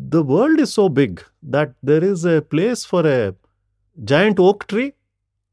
the 0.08 0.22
world 0.24 0.58
is 0.58 0.72
so 0.72 0.88
big 0.90 1.12
that 1.48 1.70
there 1.82 2.04
is 2.04 2.24
a 2.26 2.40
place 2.44 2.84
for 2.84 3.02
a 3.08 3.20
giant 3.98 4.38
oak 4.40 4.66
tree 4.66 4.88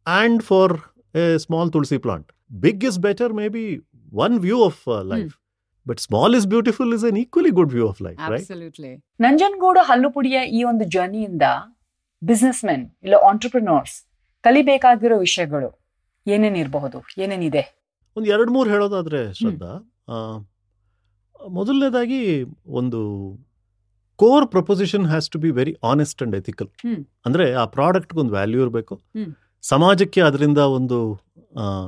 and 0.07 0.43
for 0.43 0.67
a 1.15 1.39
small 1.39 1.69
tulsi 1.69 1.97
plant. 1.97 2.25
Big 2.59 2.83
is 2.83 2.97
better, 2.99 3.29
maybe 3.33 3.63
one 4.23 4.39
view 4.39 4.63
of 4.63 4.77
uh, 4.87 5.03
life. 5.05 5.33
But 5.85 5.99
small 5.99 6.33
is 6.33 6.45
beautiful 6.45 6.93
is 6.93 7.03
an 7.03 7.17
equally 7.17 7.51
good 7.51 7.71
view 7.71 7.87
of 7.87 7.99
life, 8.01 8.19
right? 8.25 8.41
Absolutely. 8.41 8.91
Nanjangud 9.19 9.81
ಹಲ್ಲುಪುಡಿಯ 9.81 10.39
ಈ 10.51 10.63
ಒಂದು 10.63 10.85
ಜರ್ನಿಯಿಂದ 10.87 11.45
business 12.21 12.61
men 12.65 12.83
ಇಲ್ಲ 13.03 13.15
entrepreneurs 13.29 13.95
ಕಲಿಬೇಕಾಗಿರೋ 14.43 15.17
ವಿಷಯಗಳು 15.19 15.69
ಏನೇನಿರಬಹುದು 16.25 16.99
ಏನೇನಿದೆ 17.17 17.63
ಒಂದು 18.17 18.27
ಎರಡು 18.29 18.51
ಮೂರು 18.51 18.69
ಹೇಳೋದಾದ್ರೆ 18.69 19.21
ಶ್ರದ್ಧಾ 19.33 19.71
ಆ, 20.07 20.15
ಮೊದಲನೇದಾಗಿ 21.51 22.21
ಒಂದು 22.71 22.99
core 24.16 24.46
proposition 24.50 25.06
has 25.06 25.30
to 25.30 25.38
be 25.38 25.50
very 25.50 25.76
honest 25.84 26.22
and 26.22 26.36
ethical. 26.36 26.68
ಅಂದ್ರೆ 27.26 27.52
ಆ 27.52 27.64
ಪ್ರಾಡಕ್ಟ್ಗೆ 27.64 28.20
ಒಂದು 28.20 28.32
ವ್ಯಾಲ್ಯೂ 28.32 28.60
ಇರಬೇಕು. 28.62 29.00
ಸಮಾಜಕ್ಕೆ 29.62 30.20
ಅದರಿಂದ 30.20 30.58
ಒಂದು 30.78 30.98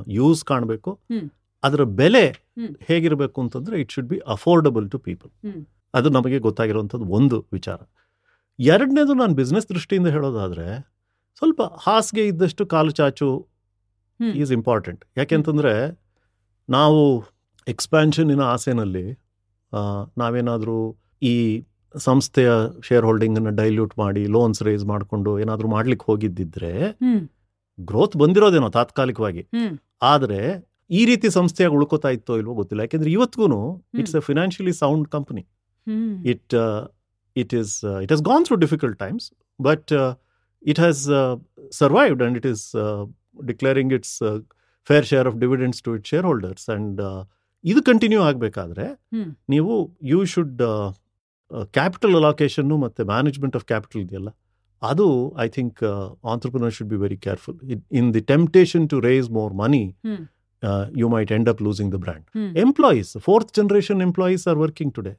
ಯೂಸ್ 0.07 0.45
ಕಾಣಬೇಕು. 0.45 0.99
ಅದರ 1.63 1.83
ಬೆಲೆ 1.83 2.25
ಹೇಗಿರಬೇಕು 2.81 3.41
ಅಂತಂದ್ರೆ 3.41 3.81
it 3.81 3.91
should 3.91 4.07
be 4.07 4.17
affordable 4.27 4.91
to 4.91 4.99
people 4.99 5.31
ಅದು 5.93 6.09
ನಮಗೆ 6.09 6.39
ಗೊತ್ತಾಗಿರುವಂಥದ್ದು 6.39 7.05
ಒಂದು 7.05 7.45
ವಿಚಾರ. 7.53 7.79
ಎರಡನೇದು 8.59 9.13
ನಾನು 9.13 9.33
ಬಿಸ್ನೆಸ್ 9.33 9.67
ದೃಷ್ಟಿಯಿಂದ 9.69 10.07
ಹೇಳೋದಾದ್ರೆ 10.07 10.67
ಸ್ವಲ್ಪ 11.37 11.61
ಹಾಸಿಗೆ 11.61 12.27
ಇದ್ದಷ್ಟು 12.27 12.65
ಕಾಲು 12.65 12.91
ಚಾಚು. 12.91 13.47
ಈಸ್ 14.35 14.51
ಇಂಪಾರ್ಟೆಂಟ್ 14.51 15.05
ಯಾಕೆಂತಂದ್ರೆ 15.17 15.73
ನಾವು 16.69 17.23
ಎಕ್ಸ್ಪ್ಯಾನ್ಷನ್ನಿನ 17.67 18.41
ಆಸೆನಲ್ಲಿ 18.41 19.05
ನಾವೇನಾದರೂ 20.17 20.77
ಈ 21.21 21.35
ಸಂಸ್ಥೆಯ 21.95 22.49
ಶೇರ್ 22.87 23.05
ಹೋಲ್ಡಿಂಗನ್ನು 23.05 23.51
ಡೈಲ್ಯೂಟ್ 23.61 23.93
ಮಾಡಿ 23.97 24.23
ಲೋನ್ಸ್ 24.35 24.61
ರೇಸ್ 24.67 24.85
ಮಾಡಿಕೊಂಡು 24.85 25.31
ಏನಾದರೂ 25.39 25.67
ಮಾಡ್ಲಿಕ್ಕೆ 25.67 26.05
ಹೋಗಿದ್ದಿದ್ರೆ. 26.09 26.73
ಗ್ರೋತ್ 27.79 28.15
ಬಂದಿರೋದೇನೋ 28.17 28.69
ತಾತ್ಕಾಲಿಕವಾಗಿ. 28.77 29.43
ಆದರೆ 30.13 30.41
ಈ 30.89 31.01
ರೀತಿ 31.05 31.27
ಸಂಸ್ಥೆಯಾಗಿ 31.29 31.75
ಉಳ್ಕೋತಾ 31.75 32.09
ಇತ್ತೋ 32.09 32.35
ಇಲ್ವೋ 32.41 32.53
ಗೊತ್ತಿಲ್ಲ. 32.53 32.81
ಯಾಕೆಂದ್ರೆ 32.87 33.11
ಇವತ್ತಿಗೂ 33.11 33.61
it's 34.01 34.15
a 34.15 34.23
financially 34.29 34.75
sound 34.83 35.07
company 35.07 35.43
it 36.33 36.55
it 37.35 37.53
is 37.61 37.73
it 38.03 38.11
has 38.15 38.23
gone 38.31 38.45
through 38.45 38.55
difficult 38.65 38.97
times 38.99 39.27
but 39.59 39.91
it 40.63 40.79
has 40.79 41.03
survived 41.71 42.23
and 42.23 42.37
it 42.37 42.47
is 42.53 42.63
declaring 43.45 43.93
its 43.93 44.15
fair 44.87 45.05
share 45.05 45.27
of 45.27 45.37
dividends 45.43 45.81
to 45.81 45.91
it 45.95 46.07
shareholders 46.25 46.65
uh, 46.69 47.19
ಇದು 47.63 47.81
continue 47.83 48.21
ಆಗಬೇಕಾದ್ರೆ. 48.21 48.85
ನೀವು 49.49 49.73
you 50.11 50.19
should 50.25 50.61
capital 51.77 52.15
ಅಲೋಕೇಶನ್ನು 52.21 52.75
ಮತ್ತು 52.85 53.01
management 53.11 53.55
of 53.59 53.65
capital 53.71 54.01
ಇದೆಯಲ್ಲ? 54.05 54.29
ಅದು 54.81 55.07
I 55.45 55.47
think 55.55 55.79
entrepreneur 56.33 56.73
should 56.77 56.91
be 56.93 56.99
very 57.05 57.17
careful 57.27 57.57
in 57.99 58.09
the 58.17 58.21
temptation 58.33 58.85
to 58.91 58.99
raise 59.07 59.29
more 59.37 59.53
money 59.63 59.83
you 61.01 61.07
might 61.15 61.31
end 61.37 61.49
up 61.53 61.61
losing 61.67 61.91
the 61.95 61.99
brand 62.05 62.25
employees 62.65 63.11
fourth 63.27 63.51
generation 63.59 64.01
employees 64.07 64.45
are 64.51 64.59
working 64.65 64.93
today 64.97 65.13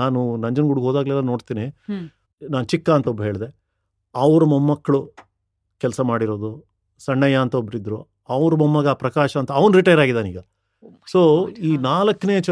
ನಾನು 0.00 0.20
ನಂಜನಗೂಡಿಗೆ 0.44 0.86
ಹೋದಾಗಲೆಲ್ಲ 0.88 1.22
ನೋಡ್ತೀನಿ. 1.32 1.64
ನಾನು 2.42 2.66
ಚಿಕ್ಕ 2.72 2.88
ಅಂತ 2.96 3.06
ಒಬ್ಬ 3.12 3.22
ಹೇಳಿದೆ. 3.28 3.48
ಅವ್ರ 4.14 4.44
ಮೊಮ್ಮಕ್ಕಳು 4.52 5.00
ಕೆಲಸ 5.80 6.00
ಮಾಡಿರೋದು 6.10 6.50
ಸಣ್ಣಯ್ಯ 7.00 7.36
ಅಂತ 7.44 7.54
ಒಬ್ರಿದ್ರು 7.60 7.98
ಅವ್ರ 8.36 8.54
ಮೊಮ್ಮಗ 8.62 8.88
ಪ್ರಕಾಶ್ 9.02 9.34
ಅಂತ 9.40 9.50
ಅವ್ನು 9.60 9.74
ರಿಟೈರ್ 9.80 10.00
ಆಗಿದ್ದಾನೀಗ. 10.04 10.40
ಸೊ 11.12 11.20
ಈ 11.68 11.70
ನಾಲ್ಕನೇ 11.90 12.36
ಚ 12.46 12.50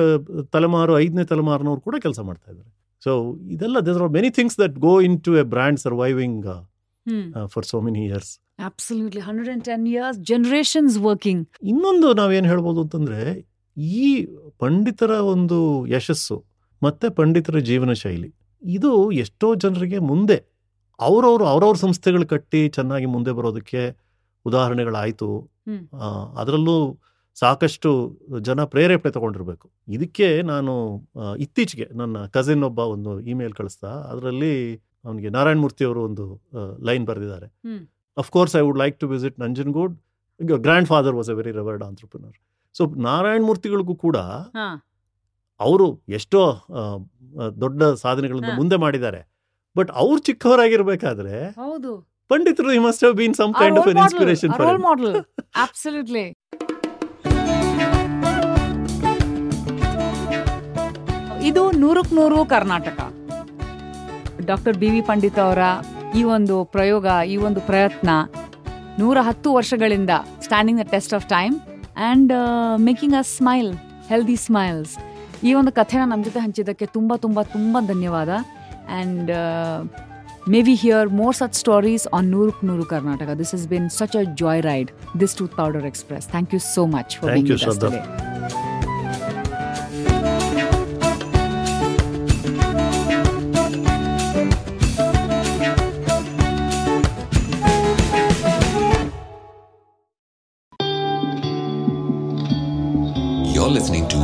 ತಲೆಮಾರು 0.54 0.92
ಐದನೇ 1.04 1.24
ತಲೆಮಾರಿನವ್ರು 1.32 1.82
ಕೂಡ 1.88 1.96
ಕೆಲಸ 2.06 2.20
ಮಾಡ್ತಾ 2.28 2.48
ಇದ್ದಾರೆ. 2.52 2.70
ಸೊ 3.02 3.12
ಇದೆಲ್ಲ 3.50 3.78
there 3.80 4.02
are 4.02 4.12
many 4.12 4.30
things 4.30 4.58
that 4.60 4.76
go 4.78 5.00
into 5.20 5.32
a 5.36 5.42
brand 5.42 5.80
surviving. 5.80 6.48
For 7.46 7.66
so 7.66 7.80
many 7.80 8.02
years 8.06 8.32
absolutely 8.60 9.20
hundred 9.20 9.62
ten 9.64 9.86
years 9.88 10.18
generations 10.20 10.98
working 10.98 11.42
ಇನ್ನೊಂದು 11.62 12.08
ನಾವೇನು 12.14 12.48
ಹೇಳ್ಬೋದು 12.48 12.80
ಅಂತಂದ್ರೆ 12.80 13.20
ಈ 14.00 14.26
ಪಂಡಿತರ 14.58 15.10
ಒಂದು 15.10 15.58
ಯಶಸ್ಸು 15.86 16.36
ಮತ್ತೆ 16.82 17.08
ಪಂಡಿತರ 17.08 17.58
ಜೀವನ 17.58 17.92
ಶೈಲಿ 17.92 18.30
ಇದು 18.62 18.92
ಎಷ್ಟೋ 19.12 19.54
ಜನರಿಗೆ 19.54 19.98
ಮುಂದೆ 19.98 20.38
ಅವರವರು 20.98 21.44
ಅವ್ರವ್ರ 21.44 21.76
ಸಂಸ್ಥೆಗಳು 21.76 22.26
ಕಟ್ಟಿ 22.26 22.68
ಚೆನ್ನಾಗಿ 22.68 23.06
ಮುಂದೆ 23.06 23.32
ಬರೋದಕ್ಕೆ 23.32 23.82
ಉದಾಹರಣೆಗಳಾಯಿತು. 24.46 25.28
ಅದರಲ್ಲೂ 26.36 26.76
ಸಾಕಷ್ಟು 27.36 27.90
ಜನ 28.48 28.64
ಪ್ರೇರೇಪಣೆ 28.72 29.12
ತಗೊಂಡಿರ್ಬೇಕು. 29.16 29.66
ಇದಕ್ಕೆ 29.96 30.28
ನಾನು 30.50 30.72
ಇತ್ತೀಚೆಗೆ 31.44 31.86
ನನ್ನ 32.00 32.24
ಕಸಿನ್ 32.36 32.64
ಒಬ್ಬ 32.68 32.80
ಒಂದು 32.94 33.12
ಇಮೇಲ್ 33.32 33.54
ಕಳಿಸ್ತಾ 33.60 33.90
ಅದರಲ್ಲಿ 34.12 34.54
ಅವನಿಗೆ 35.06 35.30
ನಾರಾಯಣ 35.36 35.58
ಮೂರ್ತಿ 35.64 35.84
ಅವರು 35.88 36.00
ಒಂದು 36.08 36.24
ಲೈನ್ 36.88 37.04
ಬರೆದಿದ್ದಾರೆ. 37.10 37.48
Of course 38.16 38.20
of 38.22 38.30
course 38.36 38.54
I 38.60 38.62
would 38.66 38.80
like 38.82 38.96
to 39.02 39.08
visit 39.14 39.36
Nanjangud 39.44 39.94
grandfather 40.92 41.14
was 41.18 41.30
a 41.32 41.36
very 41.40 41.52
revered 41.60 41.84
entrepreneur 41.88 42.36
so 42.74 42.82
Narayana 43.08 43.42
ಮೂರ್ತಿಗಳಿಗೂ 43.48 43.94
ಕೂಡ. 44.06 44.18
ಅವರು 45.60 45.86
ಎಷ್ಟೋ 46.18 46.40
ದೊಡ್ಡ 47.62 47.82
ಸಾಧನೆಗಳನ್ನು 48.04 48.52
ಮುಂದೆ 48.60 48.76
ಮಾಡಿದ್ದಾರೆ. 48.84 49.20
ಬಟ್ 49.76 49.90
ಅವ್ರು 50.02 50.18
ಚಿಕ್ಕವರಾಗಿರ್ಬೇಕಾದ್ರೆ 50.28 51.36
ಪಂಡಿತರು 52.30 52.74
must 52.86 53.02
have 53.04 53.16
been 53.20 53.34
some 53.40 53.52
kind 53.60 53.78
of 53.80 53.88
inspiration 53.94 54.52
for 54.60 54.80
model 54.88 55.16
absolutely 55.64 56.24
ಇದು 61.80 61.86
ನೂರಕ್ 61.86 62.12
ನೂರು 62.12 62.44
Karnataka. 62.44 63.00
Doctor 64.46 64.76
B 64.76 64.90
V 64.90 65.00
Pandit 65.00 65.38
ಅವರ 65.38 65.58
ಈ 66.14 66.22
ಒಂದು 66.22 66.64
ಪ್ರಯೋಗ 66.64 67.06
ಈ 67.26 67.36
ಒಂದು 67.36 67.60
ಪ್ರಯತ್ನ 67.60 68.10
ನೂರ 68.98 69.18
ಹತ್ತು 69.20 69.54
ವರ್ಷಗಳಿಂದ 69.54 70.10
standing 70.42 70.80
the 70.80 70.82
test 70.90 71.14
of 71.14 71.26
time 71.28 71.60
and 71.96 72.32
making 72.78 73.14
a 73.14 73.20
smile 73.20 73.72
healthy 74.08 74.36
smiles 74.36 74.98
ಈ 75.44 75.54
ಒಂದು 75.54 75.72
ಕಥೆನ 75.72 76.00
ನಮ್ಮ 76.04 76.24
ಜೊತೆ 76.24 76.40
ಹಂಚಿದ್ದಕ್ಕೆ 76.40 76.86
ತುಂಬ 76.86 77.16
ತುಂಬ 77.16 77.42
ತುಂಬ 77.42 77.76
ಧನ್ಯವಾದ. 77.80 78.28
And 78.28 79.30
may 80.48 80.60
we 80.60 80.74
hear 80.74 81.08
more 81.08 81.36
such 81.36 81.54
stories 81.54 82.06
on 82.12 82.32
Nuruk 82.32 82.88
been 83.68 83.90
such 83.90 84.16
a 84.16 84.22
joy 84.22 84.62
ride 84.62 85.20
this 85.20 85.36
tooth 85.36 85.52
powder 85.52 85.86
express 85.86 86.28
thank 86.28 86.54
you 86.54 86.60
so 86.60 86.86
much 86.86 87.16
for 87.16 88.29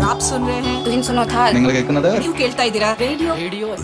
आप 0.05 0.19
सुन 0.21 0.45
रहे 0.47 0.59
हैं 0.61 0.77
तुम 0.85 1.01
सुनो 1.01 1.23
था 1.25 1.43
നിങ്ങൾ 1.53 1.71
കേൾക്കുന്നത് 1.71 2.09
ನೀವು 2.23 2.35
ಕೇಳ್ತಾ 2.41 2.63
ಇದ್ದೀರಾ 2.69 2.89
radio 3.01 3.31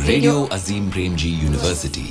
Radio 0.07 0.33
Azim 0.57 0.83
Premji 0.95 1.31
University. 1.47 2.07